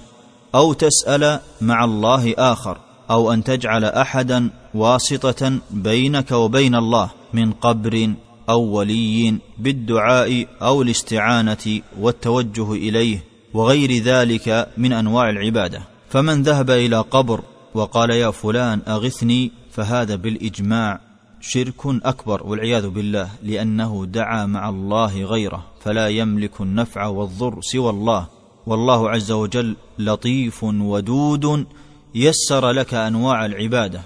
أو 0.55 0.73
تسأل 0.73 1.40
مع 1.61 1.85
الله 1.85 2.35
آخر 2.38 2.79
أو 3.11 3.33
أن 3.33 3.45
تجعل 3.45 3.85
احدا 3.85 4.51
واسطة 4.75 5.59
بينك 5.71 6.33
وبين 6.33 6.75
الله 6.75 7.11
من 7.33 7.53
قبر 7.53 8.14
أو 8.49 8.61
ولي 8.62 9.38
بالدعاء 9.59 10.47
أو 10.62 10.83
الاستعانة 10.83 11.81
والتوجه 12.01 12.73
إليه 12.73 13.25
وغير 13.55 14.03
ذلك 14.03 14.69
من 14.77 14.93
أنواع 14.93 15.31
العبادة. 15.31 15.83
فمن 16.11 16.43
ذهب 16.43 16.71
إلى 16.71 17.01
قبر 17.01 17.40
وقال 17.75 18.11
يا 18.11 18.31
فلان 18.31 18.81
أغثني 18.88 19.53
فهذا 19.71 20.16
بالإجماع 20.16 21.01
شرك 21.40 21.87
أكبر 21.87 22.46
والعياذ 22.46 22.88
بالله 22.88 23.29
لأنه 23.42 24.07
دعا 24.07 24.46
مع 24.46 24.68
الله 24.68 25.22
غيره 25.22 25.66
فلا 25.81 26.09
يملك 26.09 26.61
النفع 26.61 27.07
والضر 27.07 27.61
سوى 27.61 27.90
الله. 27.90 28.26
والله 28.66 29.11
عز 29.11 29.33
وجل 29.33 29.76
لطيف 29.98 30.64
ودود 30.64 31.66
يسر 32.14 32.70
لك 32.70 32.94
أنواع 32.94 33.46
العبادة. 33.46 34.00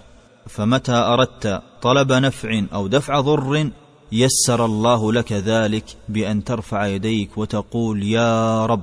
فمتى 0.46 0.92
أردت 0.92 1.62
طلب 1.82 2.12
نفع 2.12 2.62
أو 2.72 2.86
دفع 2.86 3.20
ضر 3.20 3.70
يسر 4.12 4.64
الله 4.64 5.12
لك 5.12 5.32
ذلك 5.32 5.84
بأن 6.08 6.44
ترفع 6.44 6.86
يديك 6.86 7.38
وتقول 7.38 8.02
يا 8.02 8.66
رب 8.66 8.82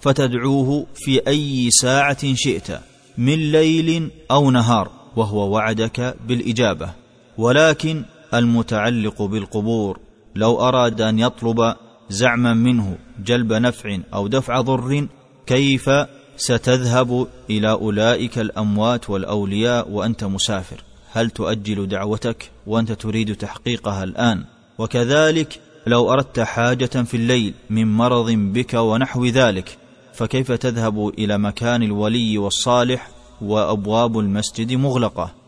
فتدعوه 0.00 0.86
في 0.94 1.28
أي 1.28 1.70
ساعة 1.70 2.34
شئت 2.34 2.80
من 3.18 3.52
ليل 3.52 4.10
أو 4.30 4.50
نهار 4.50 4.90
وهو 5.16 5.50
وعدك 5.50 6.16
بالإجابة. 6.28 6.99
ولكن 7.40 8.04
المتعلق 8.34 9.22
بالقبور 9.22 9.98
لو 10.34 10.60
أراد 10.60 11.00
أن 11.00 11.18
يطلب 11.18 11.74
زعما 12.10 12.54
منه 12.54 12.98
جلب 13.24 13.52
نفع 13.52 13.98
أو 14.14 14.26
دفع 14.26 14.60
ضر 14.60 15.06
كيف 15.46 15.90
ستذهب 16.36 17.26
إلى 17.50 17.70
أولئك 17.70 18.38
الأموات 18.38 19.10
والأولياء 19.10 19.90
وأنت 19.90 20.24
مسافر؟ 20.24 20.84
هل 21.12 21.30
تؤجل 21.30 21.88
دعوتك 21.88 22.50
وأنت 22.66 22.92
تريد 22.92 23.36
تحقيقها 23.36 24.04
الآن؟ 24.04 24.44
وكذلك 24.78 25.60
لو 25.86 26.12
أردت 26.12 26.40
حاجة 26.40 26.86
في 26.86 27.16
الليل 27.16 27.54
من 27.70 27.96
مرض 27.96 28.30
بك 28.30 28.74
ونحو 28.74 29.26
ذلك 29.26 29.78
فكيف 30.14 30.52
تذهب 30.52 31.08
إلى 31.08 31.38
مكان 31.38 31.82
الولي 31.82 32.38
والصالح 32.38 33.10
وأبواب 33.40 34.18
المسجد 34.18 34.72
مغلقة؟ 34.72 35.39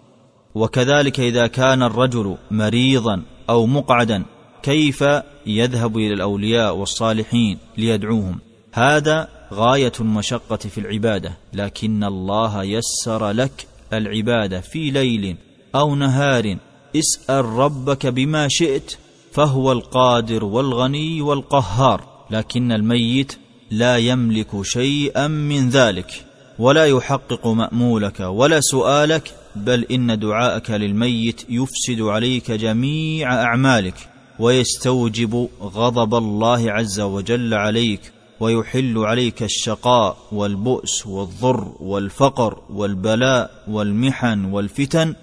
وكذلك 0.55 1.21
إذا 1.21 1.47
كان 1.47 1.83
الرجل 1.83 2.37
مريضا 2.51 3.23
أو 3.51 3.67
مقعدا 3.67 4.25
كيف 4.63 5.05
يذهب 5.47 5.97
إلى 5.97 6.15
الأولياء 6.15 6.77
والصالحين 6.77 7.59
ليدعوهم؟ 7.79 8.39
هذا 8.73 9.29
غاية 9.53 9.93
المشقة 10.01 10.57
في 10.57 10.79
العبادة 10.79 11.33
لكن 11.53 12.05
الله 12.05 12.63
يسر 12.63 13.31
لك 13.31 13.67
العبادة 13.93 14.61
في 14.61 14.91
ليل 14.91 15.37
أو 15.75 15.95
نهار. 15.95 16.57
اسأل 16.97 17.45
ربك 17.45 18.07
بما 18.07 18.49
شئت 18.51 18.97
فهو 19.33 19.73
القادر 19.73 20.45
والغني 20.45 21.23
والقهار 21.23 22.05
لكن 22.31 22.73
الميت 22.73 23.39
لا 23.71 23.97
يملك 23.97 24.63
شيئا 24.63 25.27
من 25.27 25.69
ذلك. 25.69 26.25
ولا 26.63 26.87
يحقق 26.87 27.47
مأمولك 27.47 28.21
ولا 28.21 28.61
سؤالك 28.61 29.35
بل 29.57 29.85
إن 29.91 30.19
دعاءك 30.19 30.71
للميت 30.71 31.43
يفسد 31.49 32.01
عليك 32.01 32.51
جميع 32.51 33.43
أعمالك 33.43 34.09
ويستوجب 34.39 35.49
غضب 35.63 36.15
الله 36.15 36.73
عز 36.73 37.01
وجل 37.01 37.55
عليك 37.55 38.13
ويحل 38.41 38.99
عليك 38.99 39.43
الشقاء 39.43 40.17
والبؤس 40.33 41.07
والضر 41.07 41.73
والفقر 41.81 42.59
والبلاء 42.71 43.51
والمحن 43.69 44.45
والفتن 44.45 45.15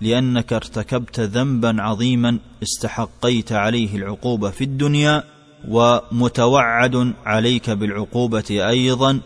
لأنك 0.00 0.52
ارتكبت 0.52 1.20
ذنبا 1.20 1.82
عظيما 1.82 2.38
استحقيت 2.62 3.52
عليه 3.52 3.96
العقوبة 3.96 4.50
في 4.50 4.64
الدنيا 4.64 5.24
ومتوعد 5.68 7.12
عليك 7.26 7.70
بالعقوبة 7.70 8.68
أيضا 8.68 9.20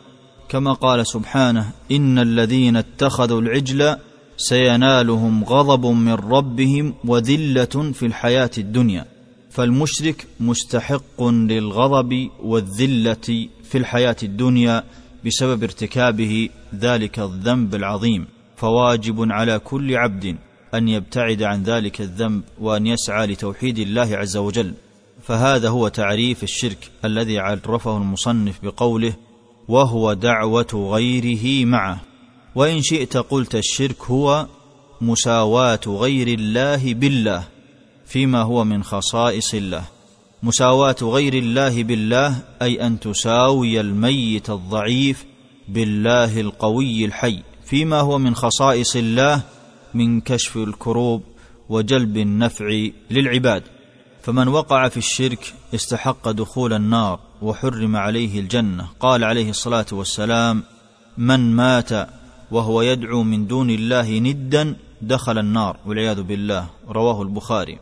كما 0.53 0.73
قال 0.73 1.07
سبحانه 1.07 1.73
ان 1.93 2.19
الذين 2.19 2.77
اتخذوا 2.77 3.41
العجل 3.41 3.97
سينالهم 4.37 5.45
غضب 5.45 5.87
من 5.87 6.13
ربهم 6.13 6.95
وذله 7.05 7.93
في 7.93 8.07
الحياة 8.07 8.51
الدنيا. 8.59 9.05
فالمشرك 9.51 10.27
مستحق 10.41 11.23
للغضب 11.23 12.29
والذله 12.43 13.49
في 13.65 13.79
الحياة 13.79 14.17
الدنيا 14.23 14.85
بسبب 15.27 15.63
ارتكابه 15.63 16.49
ذلك 16.75 17.19
الذنب 17.19 17.75
العظيم. 17.75 18.27
فواجب 18.57 19.33
على 19.33 19.59
كل 19.59 19.97
عبد 19.97 20.37
ان 20.75 20.89
يبتعد 20.89 21.43
عن 21.43 21.63
ذلك 21.63 22.01
الذنب 22.01 22.43
وان 22.61 22.87
يسعى 22.87 23.27
لتوحيد 23.27 23.79
الله 23.79 24.17
عز 24.17 24.37
وجل. 24.37 24.75
فهذا 25.23 25.69
هو 25.69 25.89
تعريف 25.89 26.43
الشرك 26.43 26.91
الذي 27.05 27.39
عرفه 27.39 27.97
المصنف 27.97 28.65
بقوله 28.65 29.15
وهو 29.69 30.13
دعوة 30.13 30.91
غيره 30.93 31.67
معه. 31.67 32.01
وإن 32.55 32.83
شئت 32.83 33.17
قلت 33.17 33.55
الشرك 33.55 34.03
هو 34.03 34.47
مساواة 35.01 35.81
غير 35.87 36.29
الله 36.29 36.95
بالله 36.95 37.45
فيما 38.07 38.43
هو 38.43 38.65
من 38.65 38.85
خصائص 38.85 39.55
الله. 39.55 39.85
مساواة 40.43 40.97
غير 41.03 41.35
الله 41.35 41.83
بالله 41.83 42.37
أي 42.63 42.87
أن 42.87 43.01
تساوي 43.01 43.81
الميت 43.81 44.51
الضعيف 44.51 45.25
بالله 45.69 46.41
القوي 46.41 47.05
الحي. 47.05 47.43
فيما 47.65 48.01
هو 48.01 48.19
من 48.19 48.35
خصائص 48.35 48.97
الله 48.97 49.43
من 49.95 50.21
كشف 50.21 50.57
الكروب 50.57 51.23
وجلب 51.69 52.17
النفع 52.17 52.89
للعباد. 53.11 53.63
فمن 54.23 54.49
وقع 54.49 54.89
في 54.89 54.97
الشرك 54.97 55.55
استحق 55.75 56.31
دخول 56.31 56.73
النار. 56.73 57.32
وحرم 57.43 57.97
عليه 57.97 58.41
الجنة. 58.41 58.89
قال 59.01 59.25
عليه 59.25 59.51
الصلاة 59.51 59.87
والسلام 59.93 60.63
من 61.19 61.57
مات 61.57 61.91
وهو 62.51 62.83
يدعو 62.83 63.23
من 63.23 63.47
دون 63.47 63.71
الله 63.71 64.19
ندا 64.19 64.77
دخل 65.03 65.39
النار. 65.39 65.77
والعياذ 65.87 66.23
بالله. 66.23 66.67
رواه 66.89 67.23
البخاري. 67.23 67.79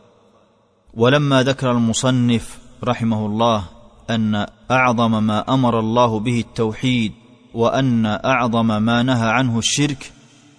ولما 0.95 1.43
ذكر 1.43 1.71
المصنف 1.71 2.59
رحمه 2.85 3.27
الله 3.27 3.65
أن 4.11 4.47
أعظم 4.71 5.23
ما 5.23 5.55
أمر 5.55 5.81
الله 5.81 6.21
به 6.21 6.41
التوحيد 6.41 7.13
وأن 7.55 8.07
أعظم 8.07 8.83
ما 8.83 9.03
نهى 9.03 9.29
عنه 9.29 9.59
الشرك 9.59 10.13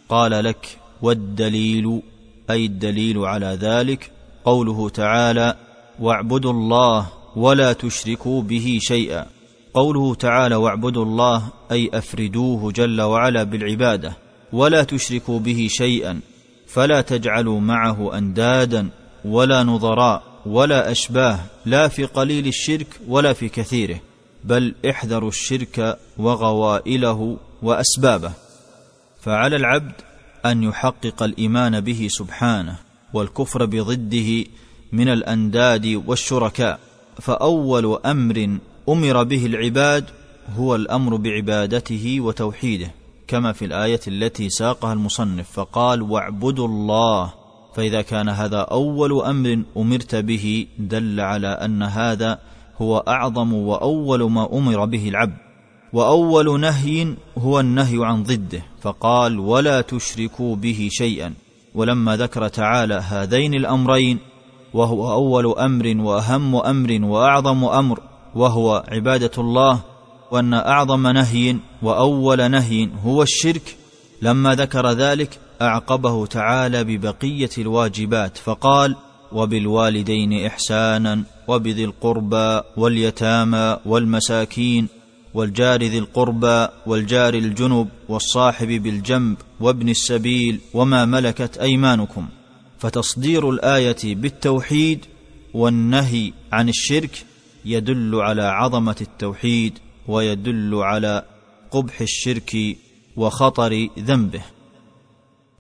قال 0.09 0.43
لك 0.43 0.77
والدليل 1.01 2.01
أي 2.49 2.65
الدليل 2.65 3.17
على 3.17 3.57
ذلك 3.61 4.11
قوله 4.45 4.89
تعالى 4.89 5.55
واعبدوا 5.99 6.53
الله 6.53 7.07
ولا 7.35 7.73
تشركوا 7.73 8.41
به 8.41 8.79
شيئا. 8.81 9.25
قوله 9.73 10.15
تعالى 10.15 10.55
واعبدوا 10.55 11.05
الله 11.05 11.43
أي 11.71 11.89
أفردوه 11.93 12.71
جل 12.71 13.01
وعلا 13.01 13.43
بالعبادة. 13.43 14.17
ولا 14.53 14.83
تشركوا 14.83 15.39
به 15.39 15.67
شيئا. 15.69 16.19
فلا 16.67 17.01
تجعلوا 17.01 17.59
معه 17.59 18.17
أندادا 18.17 18.89
ولا 19.25 19.63
نظراء 19.63 20.23
ولا 20.45 20.91
أشباه 20.91 21.39
لا 21.65 21.87
في 21.87 22.05
قليل 22.05 22.47
الشرك 22.47 22.87
ولا 23.07 23.33
في 23.33 23.49
كثيره 23.49 23.99
بل 24.43 24.75
احذروا 24.89 25.29
الشرك 25.29 25.97
وغوائله 26.17 27.37
وأسبابه. 27.61 28.31
فعلى 29.21 29.55
العبد 29.55 29.93
أن 30.45 30.63
يحقق 30.63 31.23
الإيمان 31.23 31.79
به 31.79 32.07
سبحانه 32.09 32.75
والكفر 33.13 33.65
بضده 33.65 34.45
من 34.91 35.09
الأنداد 35.09 36.03
والشركاء. 36.07 36.79
فأول 37.21 37.99
أمر 38.05 38.57
أمر 38.89 39.23
به 39.23 39.45
العباد 39.45 40.05
هو 40.55 40.75
الأمر 40.75 41.15
بعبادته 41.15 42.17
وتوحيده 42.21 42.91
كما 43.27 43.51
في 43.51 43.65
الآية 43.65 43.99
التي 44.07 44.49
ساقها 44.49 44.93
المصنف 44.93 45.51
فقال 45.51 46.01
واعبدوا 46.01 46.67
الله. 46.67 47.34
فإذا 47.75 48.01
كان 48.01 48.29
هذا 48.29 48.57
أول 48.57 49.21
أمر 49.21 49.63
أمرت 49.77 50.15
به 50.15 50.67
دل 50.79 51.19
على 51.19 51.47
أن 51.47 51.84
هذا 51.84 52.39
هو 52.81 52.97
أعظم 52.97 53.53
وأول 53.53 54.31
ما 54.31 54.53
أمر 54.53 54.86
به 54.86 55.10
العبد. 55.10 55.38
وأول 55.93 56.60
نهي 56.60 57.15
هو 57.38 57.60
النهي 57.60 58.05
عن 58.05 58.23
ضده 58.23 58.63
فقال 58.81 59.39
ولا 59.39 59.81
تشركوا 59.81 60.55
به 60.55 60.88
شيئا. 60.91 61.34
ولما 61.75 62.17
ذكر 62.17 62.47
تعالى 62.47 62.93
هذين 62.93 63.53
الأمرين 63.53 64.19
وهو 64.73 65.12
أول 65.12 65.60
أمر 65.60 65.97
وأهم 65.97 66.55
أمر 66.55 66.99
وأعظم 67.03 67.63
أمر 67.63 67.99
وهو 68.36 68.84
عبادة 68.88 69.31
الله 69.38 69.79
وأن 70.31 70.53
أعظم 70.53 71.07
نهي 71.07 71.57
وأول 71.81 72.51
نهي 72.51 72.89
هو 73.05 73.23
الشرك. 73.23 73.77
لما 74.21 74.55
ذكر 74.55 74.91
ذلك 74.91 75.39
أعقبه 75.62 76.25
تعالى 76.25 76.84
ببقية 76.84 77.49
الواجبات 77.57 78.38
فقال 78.38 78.95
وبالوالدين 79.31 80.45
إحسانا 80.45 81.23
وبذي 81.47 81.86
القربى 81.86 82.62
واليتامى 82.77 83.77
والمساكين 83.86 84.88
والجار 85.34 85.84
ذي 85.84 85.97
القربى 85.97 86.67
والجار 86.86 87.34
الجنب 87.34 87.88
والصاحب 88.10 88.67
بالجنب 88.67 89.38
وابن 89.60 89.89
السبيل 89.89 90.60
وما 90.73 91.05
ملكت 91.05 91.57
أيمانكم. 91.57 92.27
فتصدير 92.81 93.49
الآية 93.49 94.15
بالتوحيد 94.15 95.05
والنهي 95.53 96.33
عن 96.51 96.69
الشرك 96.69 97.25
يدل 97.65 98.15
على 98.15 98.43
عظمة 98.43 98.95
التوحيد 99.01 99.79
ويدل 100.07 100.75
على 100.75 101.25
قبح 101.71 102.01
الشرك 102.01 102.77
وخطر 103.17 103.87
ذنبه. 103.99 104.41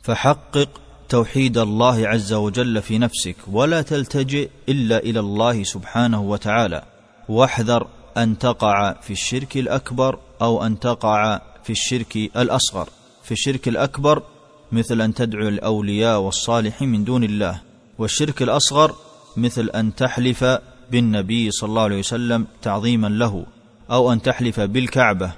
فحقق 0.03 0.81
توحيد 1.09 1.57
الله 1.57 2.07
عز 2.07 2.33
وجل 2.33 2.81
في 2.81 2.97
نفسك 2.97 3.35
ولا 3.47 3.81
تلتجئ 3.81 4.49
إلا 4.69 4.97
إلى 4.97 5.19
الله 5.19 5.63
سبحانه 5.63 6.21
وتعالى. 6.21 6.83
واحذر 7.29 7.87
أن 8.17 8.37
تقع 8.37 8.93
في 9.01 9.13
الشرك 9.13 9.57
الأكبر 9.57 10.19
أو 10.41 10.65
أن 10.65 10.79
تقع 10.79 11.41
في 11.63 11.69
الشرك 11.69 12.17
الأصغر. 12.17 12.89
في 13.23 13.31
الشرك 13.31 13.67
الأكبر 13.67 14.23
مثل 14.71 15.01
أن 15.01 15.13
تدعو 15.13 15.47
الأولياء 15.47 16.19
والصالحين 16.19 16.89
من 16.89 17.03
دون 17.03 17.23
الله 17.23 17.61
والشرك 17.97 18.41
الأصغر 18.41 18.95
مثل 19.37 19.69
أن 19.75 19.95
تحلف 19.95 20.43
بالنبي 20.91 21.51
صلى 21.51 21.69
الله 21.69 21.81
عليه 21.81 21.99
وسلم 21.99 22.47
تعظيما 22.61 23.07
له 23.07 23.45
أو 23.91 24.13
أن 24.13 24.21
تحلف 24.21 24.59
بالكعبة 24.59 25.31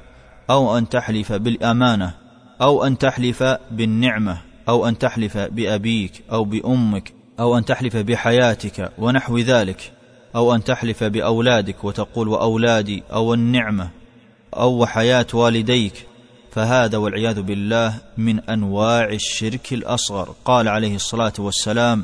أو 0.50 0.78
أن 0.78 0.90
تحلف 0.90 1.32
بالأمانة 1.34 2.14
أو 2.62 2.84
أن 2.84 2.98
تحلف 2.98 3.44
بالنعمة 3.72 4.38
أو 4.70 4.88
أن 4.88 4.98
تحلف 4.98 5.38
بأبيك 5.38 6.24
أو 6.32 6.44
بأمك 6.44 7.14
أو 7.40 7.58
أن 7.58 7.66
تحلف 7.66 7.98
بحياتك 7.98 8.92
ونحو 8.98 9.38
ذلك 9.38 9.92
أو 10.36 10.56
أن 10.56 10.64
تحلف 10.64 11.04
بأولادك 11.04 11.84
وتقول 11.84 12.28
وأولادي 12.28 13.04
أو 13.14 13.34
النعمة 13.34 13.90
أو 14.54 14.86
حياه 14.86 15.28
والديك 15.34 16.08
فهذا 16.56 16.98
والعياذ 16.98 17.42
بالله 17.42 17.94
من 18.18 18.40
أنواع 18.40 19.10
الشرك 19.10 19.74
الأصغر. 19.74 20.36
قال 20.46 20.68
عليه 20.68 20.96
الصلاة 20.96 21.34
والسلام 21.40 22.04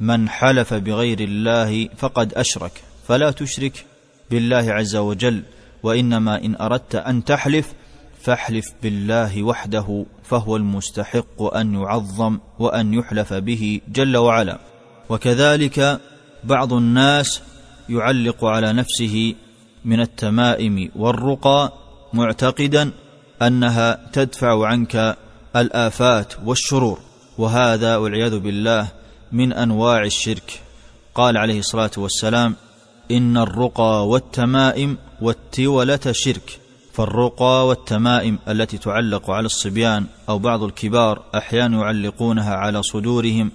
من 0.00 0.28
حلف 0.28 0.74
بغير 0.74 1.20
الله 1.20 1.88
فقد 1.96 2.34
أشرك 2.34 2.72
فلا 3.08 3.30
تشرك 3.30 3.84
بالله 4.30 4.72
عز 4.72 4.96
وجل 4.96 5.42
وإنما 5.82 6.44
إن 6.44 6.56
أردت 6.60 6.94
أن 6.94 7.24
تحلف 7.24 7.72
فاحلف 8.22 8.66
بالله 8.82 9.42
وحده 9.42 10.06
فهو 10.24 10.56
المستحق 10.56 11.42
أن 11.42 11.74
يعظم 11.74 12.38
وأن 12.58 12.94
يحلف 12.94 13.32
به 13.32 13.80
جل 13.88 14.16
وعلا. 14.16 14.58
وكذلك 15.08 16.00
بعض 16.44 16.72
الناس 16.72 17.42
يعلق 17.88 18.44
على 18.44 18.72
نفسه 18.72 19.34
من 19.84 20.00
التمائم 20.00 20.90
والرقى 20.96 21.72
معتقدا 22.12 22.90
أنها 23.42 23.98
تدفع 24.12 24.66
عنك 24.66 25.16
الآفات 25.56 26.32
والشرور 26.44 26.98
وهذا 27.38 27.96
والعياذ 27.96 28.38
بالله 28.38 28.88
من 29.32 29.52
أنواع 29.52 30.04
الشرك. 30.04 30.60
قال 31.14 31.36
عليه 31.36 31.58
الصلاة 31.58 31.90
والسلام 31.96 32.56
إن 33.10 33.36
الرقى 33.36 34.08
والتمائم 34.08 34.98
والتولة 35.20 36.12
شرك 36.12 36.60
فالرقى 36.92 37.66
والتمائم 37.66 38.38
التي 38.48 38.78
تعلق 38.78 39.30
على 39.30 39.46
الصبيان 39.46 40.06
أو 40.28 40.38
بعض 40.38 40.62
الكبار 40.62 41.22
أحيانا 41.34 41.80
يعلقونها 41.80 42.54
على 42.54 42.82
صدورهم 42.82 43.50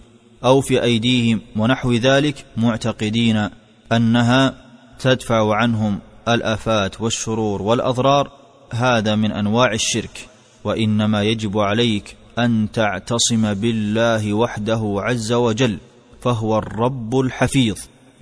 أو 0.45 0.62
في 0.62 0.84
أيديهم 0.84 1.41
ونحو 1.56 1.93
ذلك 1.93 2.45
معتقدين 2.58 3.50
أنها 3.91 4.54
تدفع 5.00 5.56
عنهم 5.56 6.00
الآفات 6.28 7.02
والشرور 7.02 7.62
والأضرار 7.62 8.32
هذا 8.71 9.15
من 9.15 9.32
أنواع 9.32 9.73
الشرك 9.73 10.28
وإنما 10.63 11.23
يجب 11.23 11.58
عليك 11.58 12.15
أن 12.39 12.67
تعتصم 12.73 13.54
بالله 13.54 14.34
وحده 14.34 14.95
عز 14.97 15.34
وجل 15.34 15.78
فهو 16.21 16.58
الرب 16.58 17.19
الحفيظ 17.19 17.78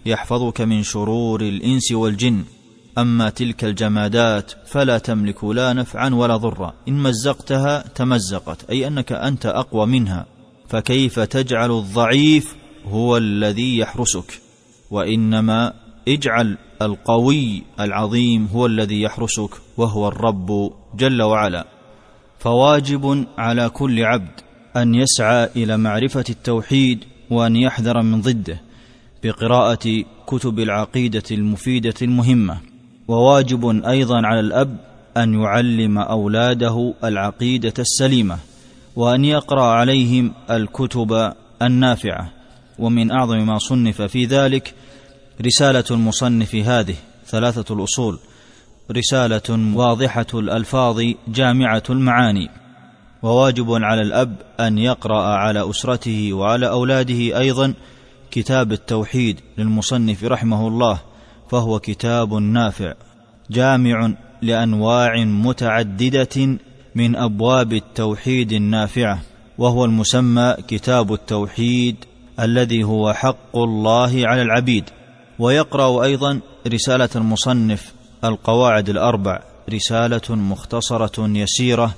يحفظك 0.06 0.62
من 0.62 0.84
شرور 0.84 1.41
الإنس 1.41 1.91
والجن. 1.91 2.43
أما 2.97 3.29
تلك 3.29 3.63
الجمادات 3.63 4.51
فلا 4.65 4.97
تملك 4.97 5.43
لا 5.43 5.73
نفعا 5.73 6.10
ولا 6.10 6.38
ضرا 6.38 6.73
إن 6.88 6.93
مزقتها 6.93 7.88
تمزقت 7.95 8.69
أي 8.69 8.88
أنك 8.88 9.12
أنت 9.12 9.45
أقوى 9.45 9.86
منها. 9.86 10.25
فكيف 10.69 11.19
تجعل 11.19 11.71
الضعيف 11.71 12.56
هو 12.86 13.17
الذي 13.17 13.77
يحرسك؟ 13.77 14.41
وإنما 14.91 15.73
اجعل 16.08 16.58
القوي 16.82 17.63
العظيم 17.80 18.46
هو 18.54 18.66
الذي 18.66 19.02
يحرسك 19.02 19.50
وهو 19.78 20.08
الرب 20.08 20.74
جل 20.96 21.22
وعلا. 21.22 21.66
فواجب 22.39 23.26
على 23.38 23.70
كل 23.70 24.04
عبد 24.04 24.39
أن 24.78 24.96
يسعى 24.96 25.50
إلى 25.56 25.78
معرفة 25.78 26.24
التوحيد 26.30 27.04
وأن 27.30 27.56
يحذر 27.56 28.02
من 28.02 28.22
ضده 28.22 28.62
بقراءة 29.24 30.04
كتب 30.28 30.60
العقيدة 30.60 31.24
المفيدة 31.32 31.94
المهمة. 32.02 32.58
وواجب 33.08 33.86
أيضا 33.86 34.22
على 34.26 34.39
الأب 34.39 34.78
أن 35.18 35.34
يعلم 35.34 35.98
أولاده 35.98 36.94
العقيدة 37.04 37.74
السليمة 37.80 38.38
وأن 38.96 39.26
يقرأ 39.26 39.63
عليهم 39.63 40.34
الكتب 40.50 41.34
النافعة. 41.62 42.32
ومن 42.80 43.12
أعظم 43.12 43.46
ما 43.46 43.58
صنف 43.58 44.02
في 44.02 44.26
ذلك 44.26 44.74
رسالة 45.41 45.84
المصنف 45.91 46.56
هذه 46.56 46.96
ثلاثة 47.28 47.76
الأصول. 47.76 48.19
رسالة 48.91 49.76
واضحة 49.76 50.26
الألفاظ 50.34 51.02
جامعة 51.28 51.84
المعاني. 51.89 52.50
وواجب 53.24 53.72
على 53.72 54.02
الأب 54.02 54.36
أن 54.60 54.78
يقرأ 54.78 55.24
على 55.24 55.69
أسرته 55.69 56.34
وعلى 56.34 56.69
أولاده 56.69 57.39
أيضا 57.39 57.74
كتاب 58.32 58.72
التوحيد 58.72 59.39
للمصنف 59.58 60.24
رحمه 60.24 60.67
الله 60.67 61.00
فهو 61.52 61.80
كتاب 61.80 62.34
نافع. 62.34 62.93
جامع 63.52 64.13
لأنواع 64.41 65.24
متعددة 65.26 66.58
من 66.96 67.15
أبواب 67.15 67.74
التوحيد 67.74 68.52
النافعة 68.52 69.22
وهو 69.58 69.86
المسمى 69.86 70.56
كتاب 70.67 71.13
التوحيد 71.13 71.96
الذي 72.39 72.84
هو 72.84 73.13
حق 73.13 73.58
الله 73.58 74.28
على 74.28 74.41
العبيد. 74.41 74.89
ويقرأ 75.39 76.04
أيضا 76.04 76.39
رسالة 76.67 77.10
المصنف 77.15 77.93
القواعد 78.24 78.89
الأربع 78.89 79.39
رسالة 79.74 80.36
مختصرة 80.36 81.28
يسيرة 81.28 81.96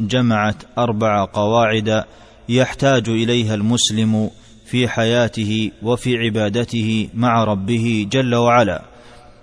جمعت 0.00 0.56
أربع 0.78 1.24
قواعد 1.24 2.04
يحتاج 2.48 3.08
إليها 3.08 3.54
المسلم 3.54 4.30
في 4.66 4.88
حياته 4.88 5.70
وفي 5.82 6.16
عبادته 6.16 7.08
مع 7.14 7.44
ربه 7.44 8.06
جل 8.10 8.34
وعلا. 8.34 8.82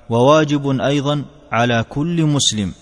وواجب 0.09 0.79
أيضا 0.81 1.25
على 1.51 1.85
كل 1.89 2.23
مسلم 2.23 2.73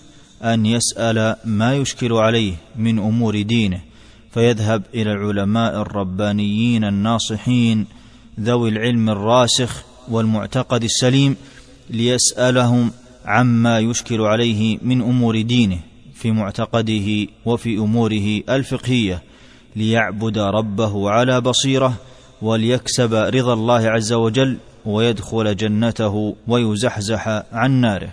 أن 0.42 0.66
يسأل 0.66 1.36
ما 1.44 1.74
يشكل 1.74 2.12
عليه 2.12 2.54
من 2.76 2.98
أمور 2.98 3.42
دينه 3.42 3.80
فيذهب 4.30 4.82
إلى 4.94 5.12
العلماء 5.12 5.82
الربانيين 5.82 6.84
الناصحين 6.84 7.86
ذوي 8.40 8.68
العلم 8.68 9.10
الراسخ 9.10 9.84
والمعتقد 10.10 10.84
السليم 10.84 11.36
ليسألهم 11.90 12.90
عما 13.24 13.78
يشكل 13.78 14.20
عليه 14.20 14.78
من 14.82 15.00
أمور 15.00 15.40
دينه 15.40 15.78
في 16.14 16.30
معتقده 16.30 17.26
وفي 17.46 17.78
أموره 17.78 18.40
الفقهية 18.48 19.22
ليعبد 19.76 20.38
ربه 20.38 21.10
على 21.10 21.40
بصيرة 21.40 21.94
وليكسب 22.42 23.14
رضا 23.14 23.52
الله 23.52 23.88
عز 23.88 24.12
وجل 24.12 24.58
ويدخل 24.86 25.56
جنته 25.56 26.36
ويزحزح 26.48 27.42
عن 27.52 27.70
ناره. 27.70 28.12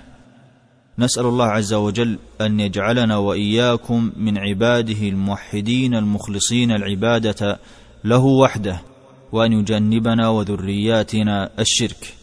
نسأل 0.99 1.25
الله 1.25 1.45
عز 1.45 1.73
وجل 1.73 2.19
أن 2.41 2.60
يجعلنا 2.60 3.17
وإياكم 3.17 4.12
من 4.17 4.38
عباده 4.38 5.07
الموحدين 5.10 5.95
المخلصين 5.95 6.71
العبادة 6.71 7.60
له 8.03 8.25
وحده 8.25 8.81
وان 9.31 9.53
يجنبنا 9.53 10.29
وذرياتنا 10.29 11.49
الشرك. 11.59 12.13